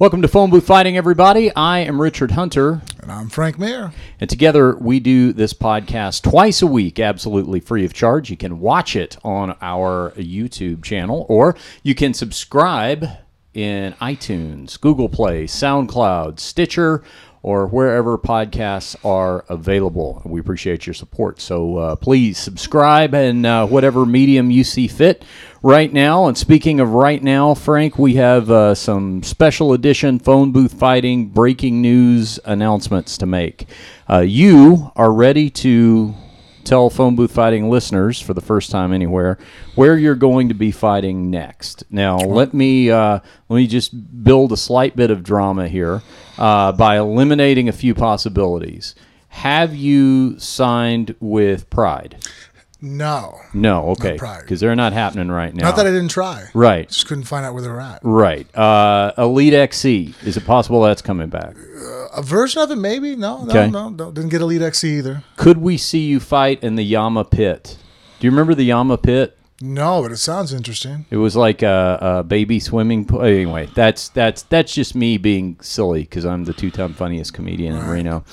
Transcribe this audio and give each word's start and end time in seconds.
Welcome 0.00 0.22
to 0.22 0.28
Phone 0.28 0.48
Booth 0.48 0.64
Fighting, 0.64 0.96
everybody. 0.96 1.54
I 1.54 1.80
am 1.80 2.00
Richard 2.00 2.30
Hunter, 2.30 2.80
And 3.02 3.12
I'm 3.12 3.28
Frank 3.28 3.58
Mir. 3.58 3.92
and 4.18 4.30
together 4.30 4.74
we 4.76 4.98
do 4.98 5.34
this 5.34 5.52
podcast 5.52 6.22
twice 6.22 6.62
a 6.62 6.66
week, 6.66 6.98
absolutely 6.98 7.60
free 7.60 7.84
of 7.84 7.92
charge. 7.92 8.30
You 8.30 8.38
can 8.38 8.60
watch 8.60 8.96
it 8.96 9.18
on 9.22 9.58
our 9.60 10.12
YouTube 10.16 10.82
channel, 10.82 11.26
or 11.28 11.54
you 11.82 11.94
can 11.94 12.14
subscribe 12.14 13.08
in 13.52 13.92
iTunes, 14.00 14.80
Google 14.80 15.10
Play, 15.10 15.44
SoundCloud, 15.44 16.40
Stitcher, 16.40 17.02
or 17.42 17.66
wherever 17.66 18.18
podcasts 18.18 18.94
are 19.04 19.44
available. 19.48 20.20
We 20.24 20.40
appreciate 20.40 20.86
your 20.86 20.94
support. 20.94 21.40
So 21.40 21.76
uh, 21.78 21.96
please 21.96 22.36
subscribe 22.36 23.14
in 23.14 23.46
uh, 23.46 23.66
whatever 23.66 24.04
medium 24.04 24.50
you 24.50 24.62
see 24.62 24.88
fit 24.88 25.24
right 25.62 25.90
now. 25.92 26.26
And 26.26 26.36
speaking 26.36 26.80
of 26.80 26.90
right 26.90 27.22
now, 27.22 27.54
Frank, 27.54 27.98
we 27.98 28.14
have 28.14 28.50
uh, 28.50 28.74
some 28.74 29.22
special 29.22 29.72
edition 29.72 30.18
phone 30.18 30.52
booth 30.52 30.74
fighting 30.74 31.28
breaking 31.28 31.80
news 31.80 32.38
announcements 32.44 33.16
to 33.18 33.26
make. 33.26 33.66
Uh, 34.08 34.18
you 34.18 34.92
are 34.96 35.12
ready 35.12 35.48
to 35.50 36.14
tell 36.64 36.90
phone 36.90 37.16
booth 37.16 37.32
fighting 37.32 37.70
listeners 37.70 38.20
for 38.20 38.34
the 38.34 38.40
first 38.40 38.70
time 38.70 38.92
anywhere 38.92 39.38
where 39.74 39.96
you're 39.96 40.14
going 40.14 40.48
to 40.48 40.54
be 40.54 40.70
fighting 40.70 41.30
next. 41.30 41.84
Now, 41.90 42.18
let 42.18 42.54
me 42.54 42.90
uh, 42.90 43.20
let 43.48 43.56
me 43.56 43.66
just 43.66 44.24
build 44.24 44.52
a 44.52 44.56
slight 44.56 44.96
bit 44.96 45.10
of 45.10 45.22
drama 45.22 45.68
here 45.68 46.02
uh, 46.38 46.72
by 46.72 46.98
eliminating 46.98 47.68
a 47.68 47.72
few 47.72 47.94
possibilities. 47.94 48.94
Have 49.28 49.74
you 49.74 50.38
signed 50.38 51.14
with 51.20 51.70
Pride? 51.70 52.16
No. 52.82 53.40
No, 53.52 53.90
okay, 53.90 54.12
because 54.40 54.60
they're 54.60 54.74
not 54.76 54.92
happening 54.92 55.30
right 55.30 55.54
now. 55.54 55.64
Not 55.68 55.76
that 55.76 55.86
I 55.86 55.90
didn't 55.90 56.08
try. 56.08 56.44
right, 56.54 56.88
Just 56.88 57.06
couldn't 57.06 57.24
find 57.24 57.44
out 57.44 57.52
where 57.52 57.62
they 57.62 57.68
were 57.68 57.80
at. 57.80 58.00
right. 58.02 58.46
Uh, 58.56 59.12
Elite 59.18 59.52
XC. 59.54 60.14
Is 60.24 60.36
it 60.36 60.46
possible 60.46 60.80
that's 60.82 61.02
coming 61.02 61.28
back? 61.28 61.54
A 62.16 62.22
version 62.22 62.62
of 62.62 62.70
it, 62.70 62.76
maybe? 62.76 63.16
No, 63.16 63.44
no, 63.44 63.50
Okay. 63.50 63.70
no, 63.70 63.88
no. 63.90 64.10
Didn't 64.10 64.30
get 64.30 64.40
Elite 64.40 64.62
XC 64.62 64.88
either. 64.98 65.22
Could 65.36 65.58
we 65.58 65.76
see 65.76 66.00
you 66.06 66.20
fight 66.20 66.62
in 66.64 66.76
the 66.76 66.92
YAMMA 66.92 67.30
Pit? 67.30 67.76
Do 68.18 68.26
you 68.26 68.30
remember 68.30 68.54
the 68.54 68.68
YAMMA 68.68 69.02
Pit? 69.02 69.36
No, 69.62 70.00
but 70.02 70.10
it 70.10 70.16
sounds 70.16 70.54
interesting. 70.54 71.04
It 71.10 71.18
was 71.18 71.36
like 71.36 71.60
a, 71.62 71.98
a 72.00 72.22
baby 72.24 72.60
swimming 72.60 73.04
pool. 73.04 73.20
Anyway, 73.22 73.68
that's 73.74 74.08
that's 74.08 74.40
that's 74.44 74.72
just 74.72 74.94
me 74.94 75.18
being 75.18 75.58
silly 75.60 76.00
because 76.00 76.24
I'm 76.24 76.44
the 76.44 76.54
two-time 76.54 76.94
funniest 76.94 77.34
comedian 77.34 77.76
in 77.76 77.86
Reno. 77.86 78.24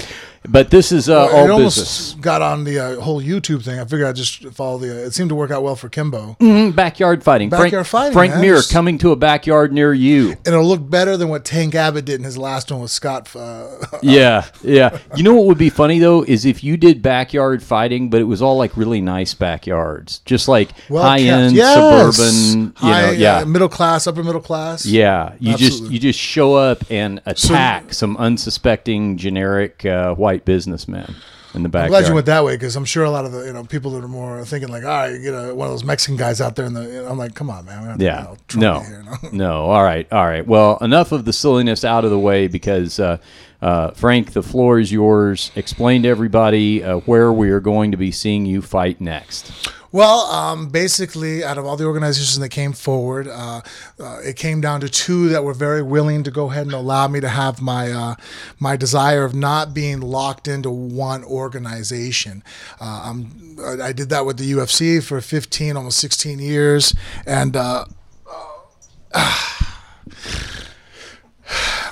But 0.47 0.69
this 0.71 0.91
is 0.91 1.09
uh, 1.09 1.27
it 1.31 1.49
all 1.49 1.57
business. 1.59 2.13
got 2.19 2.41
on 2.41 2.63
the 2.63 2.79
uh, 2.79 3.01
whole 3.01 3.21
YouTube 3.21 3.63
thing. 3.63 3.79
I 3.79 3.83
figured 3.85 4.07
I'd 4.07 4.15
just 4.15 4.43
follow 4.49 4.77
the. 4.77 4.91
Uh, 5.03 5.05
it 5.07 5.13
seemed 5.13 5.29
to 5.29 5.35
work 5.35 5.51
out 5.51 5.63
well 5.63 5.75
for 5.75 5.89
Kimbo. 5.89 6.37
Mhm, 6.39 6.75
Backyard 6.75 7.23
fighting. 7.23 7.49
Backyard 7.49 7.71
Frank, 7.87 7.87
fighting, 7.87 8.13
Frank 8.13 8.31
man. 8.33 8.41
Mir 8.41 8.61
coming 8.71 8.97
to 8.99 9.11
a 9.11 9.15
backyard 9.15 9.73
near 9.73 9.93
you. 9.93 10.29
And 10.31 10.47
it'll 10.47 10.65
look 10.65 10.89
better 10.89 11.17
than 11.17 11.29
what 11.29 11.43
Tank 11.45 11.75
Abbott 11.75 12.05
did 12.05 12.15
in 12.19 12.23
his 12.23 12.37
last 12.37 12.71
one 12.71 12.81
with 12.81 12.91
Scott. 12.91 13.27
Uh, 13.37 13.67
Yeah, 14.01 14.45
yeah. 14.63 14.97
You 15.15 15.23
know 15.23 15.33
what 15.33 15.45
would 15.47 15.57
be 15.57 15.69
funny 15.69 15.99
though 15.99 16.23
is 16.23 16.45
if 16.45 16.63
you 16.63 16.77
did 16.77 17.01
backyard 17.01 17.61
fighting, 17.63 18.09
but 18.09 18.21
it 18.21 18.25
was 18.25 18.41
all 18.41 18.57
like 18.57 18.75
really 18.77 19.01
nice 19.01 19.33
backyards, 19.33 20.19
just 20.25 20.47
like 20.47 20.69
well 20.89 21.03
high 21.03 21.19
end 21.19 21.55
Yes. 21.55 22.15
suburban. 22.15 22.61
You 22.67 22.73
High, 22.75 23.01
know, 23.07 23.11
yeah. 23.11 23.37
uh, 23.39 23.45
middle 23.45 23.69
class, 23.69 24.07
upper 24.07 24.23
middle 24.23 24.41
class. 24.41 24.85
Yeah, 24.85 25.33
you 25.39 25.55
just 25.57 25.83
you 25.83 25.99
just 25.99 26.19
show 26.19 26.53
up 26.55 26.83
and 26.89 27.21
attack 27.25 27.93
some 27.93 28.15
unsuspecting 28.17 29.17
generic 29.17 29.85
uh, 29.85 30.13
white 30.37 30.45
businessmen 30.45 31.15
in 31.53 31.63
the 31.63 31.69
back. 31.69 31.85
I'm 31.85 31.89
glad 31.89 32.07
you 32.07 32.13
went 32.13 32.25
that 32.27 32.43
way 32.43 32.55
because 32.55 32.75
I'm 32.75 32.85
sure 32.85 33.03
a 33.03 33.09
lot 33.09 33.25
of 33.25 33.31
the 33.31 33.45
you 33.45 33.53
know 33.53 33.63
people 33.63 33.91
that 33.91 34.03
are 34.03 34.07
more 34.07 34.43
thinking 34.45 34.69
like, 34.69 34.83
all 34.83 34.89
right, 34.89 35.11
you 35.13 35.21
get 35.21 35.33
a, 35.33 35.53
one 35.55 35.67
of 35.67 35.73
those 35.73 35.83
Mexican 35.83 36.15
guys 36.17 36.39
out 36.41 36.55
there, 36.55 36.65
and 36.65 36.75
the 36.75 36.83
you 36.83 37.01
know, 37.01 37.07
I'm 37.07 37.17
like, 37.17 37.33
come 37.33 37.49
on, 37.49 37.65
man, 37.65 37.81
we 37.81 37.87
don't 37.87 37.99
have 37.99 38.01
Yeah. 38.01 38.35
you 38.53 38.59
know, 38.59 38.73
No. 38.73 38.79
here, 38.81 39.03
no? 39.03 39.29
no. 39.31 39.53
All 39.65 39.83
right. 39.83 40.11
All 40.11 40.25
right. 40.25 40.45
Well, 40.45 40.77
enough 40.81 41.11
of 41.11 41.25
the 41.25 41.33
silliness 41.33 41.83
out 41.83 42.05
of 42.05 42.11
the 42.11 42.19
way 42.19 42.47
because 42.47 42.99
uh, 42.99 43.17
uh, 43.61 43.91
Frank, 43.91 44.33
the 44.33 44.43
floor 44.43 44.79
is 44.79 44.91
yours. 44.91 45.51
Explain 45.55 46.03
to 46.03 46.09
everybody 46.09 46.83
uh, 46.83 46.97
where 46.99 47.33
we 47.33 47.49
are 47.49 47.59
going 47.61 47.91
to 47.91 47.97
be 47.97 48.11
seeing 48.11 48.45
you 48.45 48.61
fight 48.61 49.01
next. 49.01 49.51
Well, 49.97 50.27
um, 50.27 50.69
basically, 50.69 51.43
out 51.43 51.57
of 51.57 51.65
all 51.65 51.75
the 51.75 51.85
organizations 51.85 52.37
that 52.37 52.49
came 52.49 52.71
forward, 52.71 53.27
uh, 53.27 53.61
uh, 53.99 54.19
it 54.23 54.35
came 54.35 54.61
down 54.61 54.79
to 54.81 54.89
two 54.89 55.29
that 55.29 55.43
were 55.43 55.55
very 55.55 55.81
willing 55.81 56.21
to 56.21 56.29
go 56.29 56.51
ahead 56.51 56.67
and 56.67 56.75
allow 56.75 57.07
me 57.07 57.19
to 57.19 57.27
have 57.27 57.63
my 57.63 57.91
uh, 57.91 58.13
my 58.59 58.77
desire 58.77 59.25
of 59.25 59.33
not 59.33 59.73
being 59.73 59.99
locked 59.99 60.47
into 60.47 60.69
one 60.69 61.23
organization. 61.23 62.43
Uh, 62.79 63.01
I'm, 63.05 63.57
I 63.81 63.91
did 63.91 64.09
that 64.09 64.23
with 64.23 64.37
the 64.37 64.51
UFC 64.51 65.01
for 65.01 65.19
15, 65.19 65.75
almost 65.75 65.97
16 65.97 66.37
years, 66.37 66.93
and. 67.25 67.57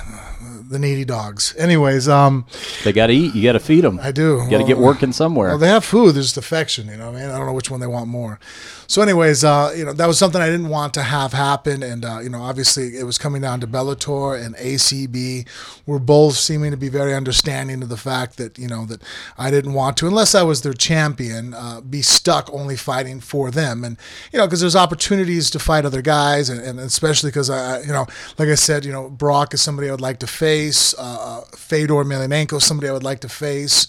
The 0.68 0.80
needy 0.80 1.06
dogs. 1.06 1.54
Anyways, 1.58 2.08
um, 2.10 2.46
They 2.84 2.92
got 2.92 3.08
to 3.08 3.14
eat. 3.14 3.36
You 3.36 3.44
got 3.44 3.54
to 3.54 3.60
feed 3.60 3.84
them. 3.84 4.00
I 4.02 4.12
do. 4.12 4.38
Got 4.50 4.60
to 4.60 4.64
get 4.66 4.78
working 4.78 5.12
somewhere. 5.12 5.50
well, 5.50 5.58
they 5.58 5.68
have 5.68 5.86
food. 5.86 6.16
There's 6.16 6.26
just 6.28 6.38
affection, 6.38 6.88
you 6.88 6.98
know. 6.98 7.12
what 7.12 7.18
I 7.18 7.22
mean, 7.22 7.30
I 7.30 7.38
don't 7.38 7.46
know 7.46 7.54
which 7.54 7.70
one 7.70 7.80
they 7.80 7.88
want 7.88 8.08
more. 8.08 8.40
So, 8.88 9.02
anyways, 9.02 9.44
uh, 9.44 9.74
you 9.76 9.84
know, 9.84 9.94
that 9.94 10.06
was 10.06 10.20
something 10.20 10.40
I 10.40 10.46
didn't 10.46 10.70
want 10.70 10.94
to 10.94 11.02
have 11.02 11.34
happen, 11.34 11.82
and 11.82 12.06
uh, 12.06 12.20
you 12.20 12.30
know, 12.30 12.42
obviously, 12.42 12.98
it 12.98 13.04
was 13.04 13.18
coming 13.18 13.42
down 13.42 13.60
to 13.62 13.68
Bellator 13.68 14.40
and 14.40 14.56
ACB. 14.58 15.48
We're 15.88 16.00
both 16.00 16.36
seeming 16.36 16.70
to 16.70 16.78
be 16.78 16.90
very 16.90 17.16
understanding 17.16 17.82
of 17.82 17.90
the 17.90 17.98
fact 17.98 18.38
that 18.38 18.60
you 18.60 18.68
know 18.68 18.86
that 18.86 19.02
I 19.40 19.50
didn't 19.50 19.74
want 19.74 19.98
to, 19.98 20.08
unless 20.08 20.36
I 20.36 20.44
was 20.44 20.62
their 20.62 20.74
champion, 20.74 21.56
uh, 21.56 21.82
be 21.82 22.04
stuck 22.04 22.52
only 22.54 22.76
fighting 22.76 23.22
for 23.22 23.50
them, 23.50 23.84
and 23.84 23.98
you 24.32 24.38
know, 24.38 24.46
because 24.46 24.62
there's 24.62 24.76
opportunities 24.76 25.50
to 25.52 25.60
fight 25.60 25.86
other 25.86 26.04
guys, 26.04 26.50
and, 26.50 26.62
and 26.62 26.80
especially 26.80 27.32
because 27.32 27.50
I, 27.50 27.82
you 27.82 27.92
know, 27.92 28.06
like 28.38 28.50
I 28.50 28.56
said, 28.56 28.86
you 28.86 28.92
know, 28.92 29.10
Brock 29.10 29.56
is 29.56 29.62
somebody 29.62 29.90
I 29.90 29.92
would 29.92 30.02
like 30.02 30.20
to 30.20 30.28
face, 30.28 30.94
uh, 31.00 31.42
Fedor 31.56 31.96
Emelianenko, 31.96 32.58
is 32.58 32.66
somebody 32.66 32.90
I 32.90 32.94
would 32.94 33.04
like 33.04 33.22
to 33.22 33.30
face, 33.30 33.88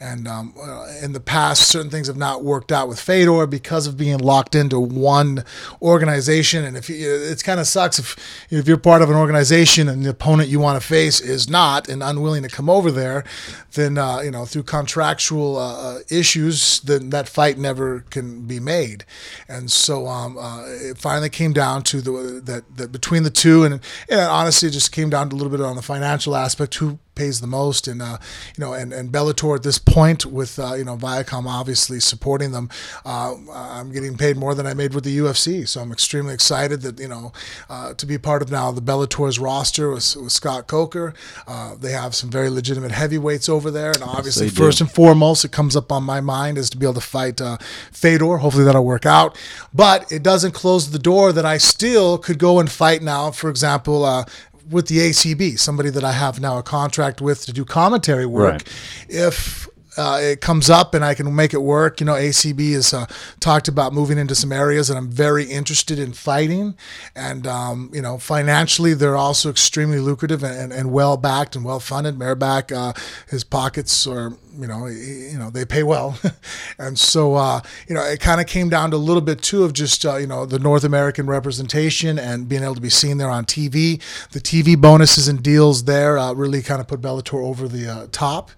and 0.00 0.26
um, 0.26 0.54
uh, 0.58 0.86
in 1.02 1.12
the 1.12 1.20
past, 1.20 1.68
certain 1.68 1.90
things 1.90 2.06
have 2.06 2.16
not 2.16 2.42
worked 2.42 2.72
out 2.72 2.88
with 2.88 2.98
Fedor 2.98 3.46
because 3.46 3.86
of 3.86 3.98
being 3.98 4.18
locked 4.18 4.37
into 4.54 4.78
one 4.78 5.44
organization. 5.82 6.64
And 6.64 6.76
if 6.76 6.88
you, 6.88 6.96
it's 6.98 7.42
kind 7.42 7.60
of 7.60 7.66
sucks 7.66 7.98
if 7.98 8.16
if 8.50 8.66
you're 8.66 8.76
part 8.76 9.02
of 9.02 9.10
an 9.10 9.16
organization 9.16 9.88
and 9.88 10.04
the 10.04 10.10
opponent 10.10 10.48
you 10.48 10.60
want 10.60 10.80
to 10.80 10.86
face 10.86 11.20
is 11.20 11.48
not 11.48 11.88
and 11.88 12.02
unwilling 12.02 12.42
to 12.42 12.48
come 12.48 12.68
over 12.70 12.90
there, 12.90 13.24
then 13.72 13.98
uh, 13.98 14.20
you 14.20 14.30
know 14.30 14.44
through 14.44 14.64
contractual 14.64 15.56
uh, 15.56 15.96
uh, 15.96 15.98
issues, 16.10 16.80
then 16.80 17.10
that 17.10 17.28
fight 17.28 17.58
never 17.58 18.00
can 18.10 18.46
be 18.46 18.60
made. 18.60 19.04
And 19.48 19.70
so 19.70 20.06
um, 20.06 20.38
uh, 20.38 20.64
it 20.66 20.98
finally 20.98 21.30
came 21.30 21.52
down 21.52 21.82
to 21.84 22.00
the 22.00 22.40
that, 22.44 22.76
that 22.76 22.92
between 22.92 23.22
the 23.22 23.30
two, 23.30 23.64
and, 23.64 23.80
and 24.08 24.20
honestly, 24.20 24.68
it 24.68 24.72
just 24.72 24.92
came 24.92 25.10
down 25.10 25.30
to 25.30 25.34
a 25.34 25.38
little 25.38 25.50
bit 25.50 25.60
on 25.60 25.76
the 25.76 25.82
financial 25.82 26.34
aspect. 26.36 26.74
Who 26.76 26.98
pays 27.18 27.40
the 27.40 27.46
most, 27.46 27.88
and 27.88 28.00
uh, 28.00 28.16
you 28.56 28.64
know, 28.64 28.72
and, 28.72 28.92
and 28.92 29.10
Bellator 29.10 29.56
at 29.56 29.64
this 29.64 29.78
point 29.78 30.24
with 30.24 30.58
uh, 30.58 30.74
you 30.74 30.84
know 30.84 30.96
Viacom 30.96 31.46
obviously 31.46 32.00
supporting 32.00 32.52
them, 32.52 32.70
uh, 33.04 33.34
I'm 33.52 33.92
getting 33.92 34.16
paid 34.16 34.36
more 34.36 34.54
than 34.54 34.66
I 34.66 34.72
made 34.72 34.94
with 34.94 35.04
the 35.04 35.18
UFC, 35.18 35.68
so 35.68 35.80
I'm 35.80 35.92
extremely 35.92 36.32
excited 36.32 36.82
that 36.82 36.98
you 37.00 37.08
know 37.08 37.32
uh, 37.68 37.94
to 37.94 38.06
be 38.06 38.16
part 38.16 38.40
of 38.40 38.50
now 38.50 38.70
the 38.70 38.80
Bellator's 38.80 39.38
roster 39.38 39.90
with, 39.90 40.16
with 40.16 40.32
Scott 40.32 40.68
Coker. 40.68 41.12
Uh, 41.46 41.74
they 41.74 41.92
have 41.92 42.14
some 42.14 42.30
very 42.30 42.48
legitimate 42.48 42.92
heavyweights 42.92 43.48
over 43.48 43.70
there, 43.70 43.90
and 43.90 44.02
obviously 44.02 44.48
do. 44.48 44.54
first 44.54 44.80
and 44.80 44.90
foremost, 44.90 45.44
it 45.44 45.52
comes 45.52 45.74
up 45.76 45.90
on 45.90 46.04
my 46.04 46.20
mind 46.20 46.56
is 46.56 46.70
to 46.70 46.76
be 46.78 46.86
able 46.86 46.94
to 46.94 47.00
fight 47.00 47.40
uh, 47.40 47.58
Fedor. 47.92 48.38
Hopefully 48.38 48.64
that'll 48.64 48.84
work 48.84 49.04
out, 49.04 49.36
but 49.74 50.10
it 50.12 50.22
doesn't 50.22 50.52
close 50.52 50.90
the 50.90 50.98
door 50.98 51.32
that 51.32 51.44
I 51.44 51.58
still 51.58 52.16
could 52.16 52.38
go 52.38 52.60
and 52.60 52.70
fight 52.70 53.02
now. 53.02 53.32
For 53.32 53.50
example. 53.50 54.24
With 54.70 54.88
the 54.88 54.98
ACB, 54.98 55.58
somebody 55.58 55.90
that 55.90 56.04
I 56.04 56.12
have 56.12 56.40
now 56.40 56.58
a 56.58 56.62
contract 56.62 57.20
with 57.20 57.46
to 57.46 57.52
do 57.52 57.64
commentary 57.64 58.26
work. 58.26 58.52
Right. 58.52 58.68
If 59.08 59.68
uh, 59.98 60.20
it 60.22 60.40
comes 60.40 60.70
up 60.70 60.94
and 60.94 61.04
I 61.04 61.14
can 61.14 61.34
make 61.34 61.52
it 61.52 61.60
work. 61.60 62.00
You 62.00 62.06
know, 62.06 62.14
ACB 62.14 62.72
has 62.74 62.94
uh, 62.94 63.06
talked 63.40 63.66
about 63.66 63.92
moving 63.92 64.16
into 64.16 64.34
some 64.34 64.52
areas 64.52 64.86
that 64.88 64.96
I'm 64.96 65.10
very 65.10 65.44
interested 65.44 65.98
in 65.98 66.12
fighting, 66.12 66.76
and 67.16 67.46
um, 67.46 67.90
you 67.92 68.00
know, 68.00 68.16
financially 68.16 68.94
they're 68.94 69.16
also 69.16 69.50
extremely 69.50 69.98
lucrative 69.98 70.44
and, 70.44 70.56
and, 70.56 70.72
and 70.72 70.92
well 70.92 71.16
backed 71.16 71.56
and 71.56 71.64
well 71.64 71.80
funded. 71.80 72.16
Mairbek, 72.16 72.70
uh, 72.74 72.92
his 73.28 73.42
pockets 73.42 74.06
are 74.06 74.34
you 74.58 74.66
know, 74.66 74.86
you 74.86 75.38
know 75.38 75.50
they 75.50 75.64
pay 75.64 75.84
well, 75.84 76.18
and 76.78 76.98
so 76.98 77.34
uh, 77.36 77.60
you 77.88 77.94
know 77.94 78.02
it 78.02 78.18
kind 78.18 78.40
of 78.40 78.46
came 78.48 78.68
down 78.68 78.90
to 78.90 78.96
a 78.96 78.98
little 78.98 79.20
bit 79.20 79.40
too 79.40 79.62
of 79.62 79.72
just 79.72 80.04
uh, 80.04 80.16
you 80.16 80.26
know 80.26 80.46
the 80.46 80.58
North 80.58 80.82
American 80.82 81.26
representation 81.26 82.18
and 82.18 82.48
being 82.48 82.64
able 82.64 82.74
to 82.74 82.80
be 82.80 82.90
seen 82.90 83.18
there 83.18 83.30
on 83.30 83.44
TV. 83.44 84.02
The 84.32 84.40
TV 84.40 84.78
bonuses 84.78 85.28
and 85.28 85.42
deals 85.42 85.84
there 85.84 86.18
uh, 86.18 86.32
really 86.32 86.62
kind 86.62 86.80
of 86.80 86.88
put 86.88 87.00
Bellator 87.00 87.44
over 87.44 87.68
the 87.68 87.88
uh, 87.88 88.06
top, 88.10 88.50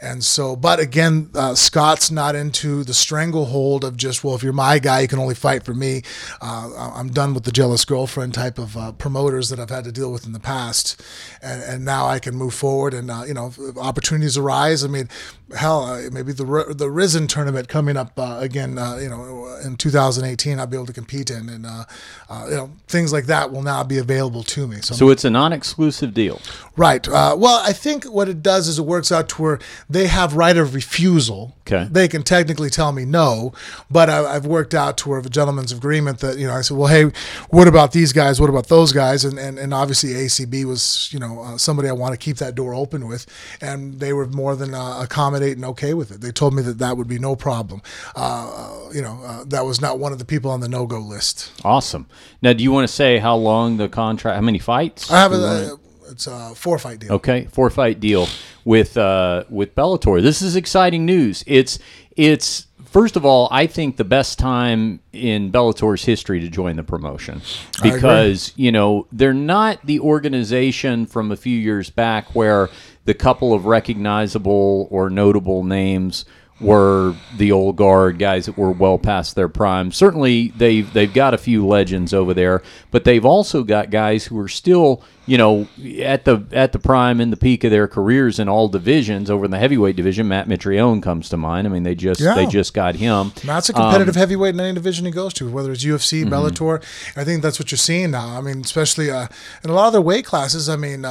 and 0.00 0.22
so 0.22 0.56
but 0.56 0.78
again, 0.78 1.30
uh, 1.34 1.54
Scott's 1.54 2.10
not 2.10 2.34
into 2.34 2.84
the 2.84 2.94
stranglehold 2.94 3.82
of 3.82 3.96
just 3.96 4.22
well 4.22 4.34
if 4.34 4.42
you're 4.42 4.52
my 4.52 4.78
guy 4.78 5.00
you 5.00 5.08
can 5.08 5.18
only 5.18 5.34
fight 5.34 5.64
for 5.64 5.74
me. 5.74 6.02
Uh, 6.42 6.92
I'm 6.94 7.08
done 7.08 7.32
with 7.32 7.44
the 7.44 7.52
jealous 7.52 7.84
girlfriend 7.86 8.34
type 8.34 8.58
of 8.58 8.98
promoters 8.98 9.48
that 9.48 9.58
I've 9.58 9.70
had 9.70 9.84
to 9.84 9.92
deal 9.92 10.12
with 10.12 10.26
in 10.26 10.32
the 10.32 10.40
past, 10.40 11.02
and, 11.40 11.62
and 11.62 11.84
now 11.84 12.06
I 12.06 12.18
can 12.18 12.34
move 12.34 12.52
forward 12.52 12.92
and 12.92 13.10
you 13.26 13.32
know 13.32 13.52
opportunities 13.78 14.36
arise. 14.36 14.84
I 14.84 14.88
mean 14.88 15.08
hell, 15.54 15.84
uh, 15.84 16.10
maybe 16.10 16.32
the 16.32 16.74
the 16.76 16.90
Rizin 16.90 17.26
tournament 17.28 17.68
coming 17.68 17.96
up 17.96 18.18
uh, 18.18 18.38
again, 18.40 18.78
uh, 18.78 18.96
you 18.96 19.08
know, 19.08 19.56
in 19.64 19.76
2018, 19.76 20.58
I'll 20.58 20.66
be 20.66 20.76
able 20.76 20.86
to 20.86 20.92
compete 20.92 21.30
in, 21.30 21.48
and 21.48 21.66
uh, 21.66 21.84
uh, 22.28 22.46
you 22.48 22.56
know, 22.56 22.70
things 22.88 23.12
like 23.12 23.26
that 23.26 23.52
will 23.52 23.62
now 23.62 23.84
be 23.84 23.98
available 23.98 24.42
to 24.42 24.66
me. 24.66 24.78
So 24.80 24.94
so 24.94 25.10
it's 25.10 25.24
a 25.24 25.30
non-exclusive 25.30 26.14
deal. 26.14 26.40
Right. 26.76 27.06
Uh, 27.08 27.36
well, 27.38 27.62
I 27.64 27.72
think 27.72 28.04
what 28.04 28.28
it 28.28 28.42
does 28.42 28.68
is 28.68 28.78
it 28.78 28.84
works 28.84 29.10
out 29.12 29.28
to 29.30 29.42
where 29.42 29.58
they 29.88 30.08
have 30.08 30.34
right 30.34 30.56
of 30.56 30.74
refusal. 30.74 31.56
Okay. 31.66 31.88
They 31.90 32.06
can 32.06 32.22
technically 32.22 32.70
tell 32.70 32.92
me 32.92 33.04
no, 33.04 33.52
but 33.90 34.08
I, 34.08 34.36
I've 34.36 34.46
worked 34.46 34.74
out 34.74 34.98
to 34.98 35.08
where 35.08 35.18
a 35.18 35.22
gentleman's 35.22 35.72
agreement 35.72 36.20
that 36.20 36.38
you 36.38 36.46
know 36.46 36.54
I 36.54 36.60
said, 36.60 36.76
well, 36.76 36.88
hey, 36.88 37.10
what 37.50 37.68
about 37.68 37.92
these 37.92 38.12
guys? 38.12 38.40
What 38.40 38.50
about 38.50 38.68
those 38.68 38.92
guys? 38.92 39.24
And 39.24 39.38
and, 39.38 39.58
and 39.58 39.72
obviously 39.72 40.10
ACB 40.10 40.64
was 40.64 41.08
you 41.12 41.18
know 41.18 41.40
uh, 41.40 41.58
somebody 41.58 41.88
I 41.88 41.92
want 41.92 42.12
to 42.12 42.18
keep 42.18 42.36
that 42.38 42.54
door 42.54 42.74
open 42.74 43.06
with, 43.06 43.26
and 43.60 44.00
they 44.00 44.12
were 44.12 44.26
more 44.26 44.56
than 44.56 44.74
uh, 44.74 45.06
accommodating 45.36 45.64
okay 45.64 45.94
with 45.94 46.10
it. 46.10 46.20
They 46.20 46.32
told 46.32 46.54
me 46.54 46.62
that 46.62 46.78
that 46.78 46.96
would 46.96 47.08
be 47.08 47.18
no 47.18 47.36
problem. 47.36 47.82
Uh, 48.14 48.88
you 48.92 49.02
know, 49.02 49.20
uh, 49.24 49.44
that 49.44 49.64
was 49.64 49.80
not 49.80 49.98
one 49.98 50.12
of 50.12 50.18
the 50.18 50.24
people 50.24 50.50
on 50.50 50.60
the 50.60 50.68
no 50.68 50.86
go 50.86 50.98
list. 50.98 51.52
Awesome. 51.64 52.06
Now, 52.42 52.52
do 52.52 52.62
you 52.62 52.72
want 52.72 52.88
to 52.88 52.92
say 52.92 53.18
how 53.18 53.36
long 53.36 53.76
the 53.76 53.88
contract? 53.88 54.36
How 54.36 54.42
many 54.42 54.58
fights? 54.58 55.10
I 55.10 55.20
have 55.20 55.32
a, 55.32 55.78
it's 56.08 56.26
a 56.26 56.54
four 56.54 56.78
fight 56.78 57.00
deal. 57.00 57.12
Okay, 57.12 57.46
four 57.50 57.70
fight 57.70 58.00
deal 58.00 58.28
with 58.64 58.96
uh, 58.96 59.44
with 59.48 59.74
Bellator. 59.74 60.22
This 60.22 60.42
is 60.42 60.56
exciting 60.56 61.04
news. 61.04 61.44
It's 61.46 61.78
it's 62.16 62.66
first 62.84 63.16
of 63.16 63.26
all, 63.26 63.48
I 63.50 63.66
think 63.66 63.96
the 63.96 64.04
best 64.04 64.38
time 64.38 65.00
in 65.12 65.52
Bellator's 65.52 66.04
history 66.04 66.40
to 66.40 66.48
join 66.48 66.76
the 66.76 66.82
promotion 66.82 67.42
because 67.82 68.52
you 68.56 68.72
know 68.72 69.06
they're 69.12 69.34
not 69.34 69.84
the 69.84 70.00
organization 70.00 71.06
from 71.06 71.30
a 71.30 71.36
few 71.36 71.58
years 71.58 71.90
back 71.90 72.34
where 72.34 72.70
the 73.06 73.14
couple 73.14 73.54
of 73.54 73.64
recognizable 73.64 74.86
or 74.90 75.08
notable 75.08 75.64
names 75.64 76.24
were 76.60 77.14
the 77.36 77.52
old 77.52 77.76
guard 77.76 78.18
guys 78.18 78.46
that 78.46 78.56
were 78.56 78.70
well 78.70 78.98
past 78.98 79.34
their 79.34 79.48
prime. 79.48 79.92
Certainly, 79.92 80.48
they've 80.56 80.90
they've 80.92 81.12
got 81.12 81.34
a 81.34 81.38
few 81.38 81.66
legends 81.66 82.12
over 82.14 82.34
there, 82.34 82.62
but 82.90 83.04
they've 83.04 83.24
also 83.24 83.62
got 83.62 83.90
guys 83.90 84.26
who 84.26 84.38
are 84.38 84.48
still, 84.48 85.02
you 85.26 85.36
know, 85.36 85.66
at 86.02 86.24
the 86.24 86.44
at 86.52 86.72
the 86.72 86.78
prime 86.78 87.20
and 87.20 87.32
the 87.32 87.36
peak 87.36 87.64
of 87.64 87.70
their 87.70 87.88
careers 87.88 88.38
in 88.38 88.48
all 88.48 88.68
divisions. 88.68 89.30
Over 89.30 89.44
in 89.46 89.50
the 89.50 89.58
heavyweight 89.58 89.96
division, 89.96 90.28
Matt 90.28 90.48
Mitrione 90.48 91.02
comes 91.02 91.28
to 91.30 91.36
mind. 91.36 91.66
I 91.66 91.70
mean, 91.70 91.82
they 91.82 91.94
just 91.94 92.20
Yeah. 92.20 92.34
they 92.34 92.46
just 92.46 92.72
got 92.74 92.94
him. 92.96 93.32
Matt's 93.44 93.68
a 93.68 93.72
competitive 93.72 94.16
Um, 94.16 94.20
heavyweight 94.20 94.54
in 94.54 94.60
any 94.60 94.72
division 94.74 95.04
he 95.04 95.10
goes 95.10 95.32
to, 95.34 95.50
whether 95.50 95.72
it's 95.72 95.84
UFC, 95.84 96.22
Mm-hmm. 96.24 96.32
Bellator. 96.32 96.82
I 97.16 97.24
think 97.24 97.42
that's 97.42 97.58
what 97.58 97.70
you're 97.70 97.76
seeing 97.78 98.12
now. 98.12 98.38
I 98.38 98.40
mean, 98.40 98.60
especially 98.60 99.10
uh, 99.10 99.26
in 99.64 99.70
a 99.70 99.72
lot 99.72 99.86
of 99.88 99.92
their 99.92 100.00
weight 100.00 100.24
classes. 100.24 100.68
I 100.68 100.76
mean, 100.76 101.04
uh, 101.04 101.10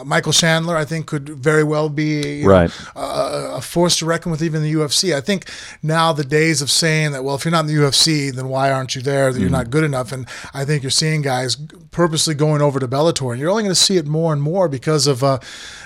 uh, 0.00 0.04
Michael 0.04 0.32
Chandler, 0.32 0.76
I 0.76 0.84
think, 0.84 1.06
could 1.06 1.28
very 1.28 1.64
well 1.64 1.88
be 1.88 2.38
you 2.38 2.44
know, 2.44 2.50
Right. 2.50 2.70
a, 2.96 3.60
force 3.60 3.96
to 3.98 4.06
reckon 4.06 4.30
with, 4.30 4.42
even 4.42 4.62
in 4.64 4.72
the 4.72 4.78
UFC. 4.80 5.14
I 5.14 5.20
think 5.20 5.50
now 5.82 6.12
the 6.12 6.24
days 6.24 6.62
of 6.62 6.70
saying 6.70 7.12
that, 7.12 7.24
well, 7.24 7.34
if 7.34 7.44
you're 7.44 7.52
not 7.52 7.60
in 7.60 7.66
the 7.66 7.74
UFC, 7.82 8.30
then 8.34 8.48
why 8.48 8.70
aren't 8.70 8.94
you 8.94 9.02
there? 9.02 9.32
That 9.32 9.40
you're 9.40 9.50
not 9.50 9.70
good 9.70 9.84
enough. 9.84 10.12
And 10.12 10.26
I 10.54 10.64
think 10.64 10.82
you're 10.82 10.90
seeing 10.90 11.22
guys 11.22 11.56
purposely 11.90 12.34
going 12.34 12.62
over 12.62 12.78
to 12.78 12.86
Bellator, 12.88 13.30
and 13.32 13.40
you're 13.40 13.47
only 13.50 13.62
going 13.62 13.74
to 13.74 13.80
see 13.80 13.96
it 13.96 14.06
more 14.06 14.32
and 14.32 14.42
more 14.42 14.68
because 14.68 15.06
of. 15.06 15.22
Uh, 15.22 15.38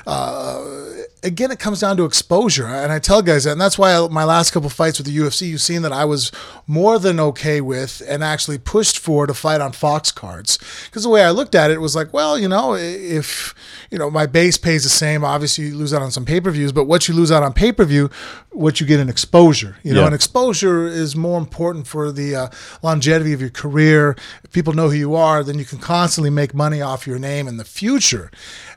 uh, 0.06 0.92
again, 1.22 1.50
it 1.50 1.58
comes 1.58 1.80
down 1.80 1.96
to 1.98 2.04
exposure, 2.04 2.66
and 2.66 2.90
I 2.92 2.98
tell 2.98 3.22
guys 3.22 3.44
that, 3.44 3.52
and 3.52 3.60
that's 3.60 3.78
why 3.78 3.94
I, 3.94 4.08
my 4.08 4.24
last 4.24 4.50
couple 4.52 4.68
fights 4.70 4.98
with 4.98 5.06
the 5.06 5.16
UFC, 5.16 5.48
you've 5.48 5.60
seen 5.62 5.82
that 5.82 5.92
I 5.92 6.04
was 6.04 6.32
more 6.66 6.98
than 6.98 7.20
okay 7.20 7.60
with, 7.60 8.02
and 8.08 8.24
actually 8.24 8.58
pushed 8.58 8.98
for 8.98 9.26
to 9.26 9.34
fight 9.34 9.60
on 9.60 9.72
Fox 9.72 10.10
cards, 10.10 10.58
because 10.86 11.02
the 11.04 11.08
way 11.08 11.22
I 11.24 11.30
looked 11.30 11.54
at 11.54 11.70
it 11.70 11.80
was 11.80 11.94
like, 11.94 12.12
well, 12.12 12.38
you 12.38 12.48
know, 12.48 12.74
if 12.74 13.54
you 13.90 13.98
know 13.98 14.10
my 14.10 14.26
base 14.26 14.56
pays 14.58 14.82
the 14.82 14.88
same, 14.88 15.24
obviously 15.24 15.66
you 15.66 15.74
lose 15.76 15.94
out 15.94 16.02
on 16.02 16.10
some 16.10 16.24
pay 16.24 16.40
per 16.40 16.50
views, 16.50 16.72
but 16.72 16.84
what 16.84 17.06
you 17.08 17.14
lose 17.14 17.30
out 17.30 17.42
on 17.42 17.52
pay 17.52 17.72
per 17.72 17.84
view, 17.84 18.10
what 18.50 18.80
you 18.80 18.86
get 18.86 19.00
in 19.00 19.08
exposure, 19.08 19.76
you 19.82 19.92
know, 19.94 20.00
Yeah. 20.00 20.06
and 20.06 20.14
exposure 20.14 20.86
is 20.86 21.14
more 21.16 21.38
important 21.38 21.86
for 21.86 22.10
the 22.12 22.34
uh, 22.36 22.48
longevity 22.82 23.32
of 23.32 23.40
your 23.40 23.50
career. 23.50 24.16
If 24.44 24.52
people 24.52 24.72
know 24.72 24.88
who 24.90 24.96
you 24.96 25.14
are, 25.14 25.42
then 25.44 25.58
you 25.58 25.64
can 25.64 25.78
constantly 25.78 26.30
make 26.30 26.52
money 26.54 26.80
off 26.82 27.06
your 27.06 27.18
name 27.18 27.48
in 27.48 27.56
the 27.56 27.64
future. 27.64 28.30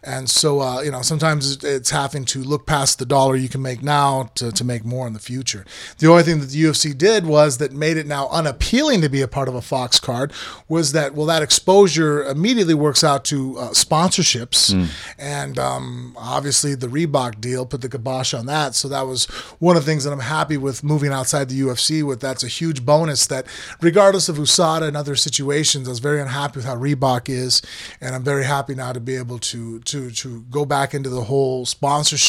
And 0.03 0.29
so, 0.29 0.61
uh, 0.61 0.81
you 0.81 0.91
know, 0.91 1.01
sometimes 1.01 1.51
it's- 1.55 1.75
it's 1.75 1.89
having 1.89 2.23
to 2.25 2.34
look 2.43 2.65
past 2.65 2.99
the 2.99 3.05
dollar 3.05 3.35
you 3.35 3.49
can 3.49 3.61
make 3.61 3.83
now 3.83 4.29
to, 4.35 4.51
to 4.51 4.63
make 4.63 4.85
more 4.85 5.07
in 5.07 5.13
the 5.13 5.19
future. 5.19 5.65
The 5.99 6.07
only 6.07 6.23
thing 6.23 6.39
that 6.39 6.47
the 6.47 6.63
UFC 6.63 6.97
did 6.97 7.25
was 7.25 7.57
that 7.57 7.71
made 7.71 7.97
it 7.97 8.07
now 8.07 8.27
unappealing 8.29 9.01
to 9.01 9.09
be 9.09 9.21
a 9.21 9.27
part 9.27 9.47
of 9.47 9.55
a 9.55 9.61
Fox 9.61 9.99
card 9.99 10.31
was 10.67 10.91
that, 10.91 11.13
well, 11.15 11.25
that 11.27 11.41
exposure 11.41 12.23
immediately 12.23 12.73
works 12.73 13.03
out 13.03 13.25
to 13.25 13.57
uh, 13.57 13.69
sponsorships. 13.69 14.73
And 15.17 15.57
um, 15.59 16.15
obviously, 16.17 16.75
the 16.75 16.87
Reebok 16.87 17.39
deal 17.39 17.65
put 17.65 17.81
the 17.81 17.89
kibosh 17.89 18.33
on 18.33 18.45
that. 18.47 18.75
So 18.75 18.87
that 18.89 19.03
was 19.07 19.25
one 19.59 19.77
of 19.77 19.85
the 19.85 19.91
things 19.91 20.03
that 20.03 20.11
I'm 20.11 20.19
happy 20.19 20.57
with 20.57 20.83
moving 20.83 21.11
outside 21.11 21.49
the 21.49 21.59
UFC 21.59 22.03
with. 22.03 22.19
That's 22.19 22.43
a 22.43 22.47
huge 22.47 22.85
bonus 22.85 23.27
that, 23.27 23.45
regardless 23.81 24.29
of 24.29 24.37
USADA 24.37 24.87
and 24.87 24.97
other 24.97 25.15
situations, 25.15 25.87
I 25.87 25.91
was 25.91 25.99
very 25.99 26.21
unhappy 26.21 26.57
with 26.57 26.65
how 26.65 26.75
Reebok 26.75 27.29
is. 27.29 27.61
And 28.01 28.15
I'm 28.15 28.23
very 28.23 28.45
happy 28.45 28.75
now 28.75 28.93
to 28.93 28.99
be 28.99 29.15
able 29.15 29.39
to 29.39 29.79
to 29.79 30.11
to 30.11 30.41
go 30.49 30.65
back 30.65 30.93
into 30.93 31.09
the 31.09 31.23
whole 31.23 31.65
sponsorship 31.65 32.24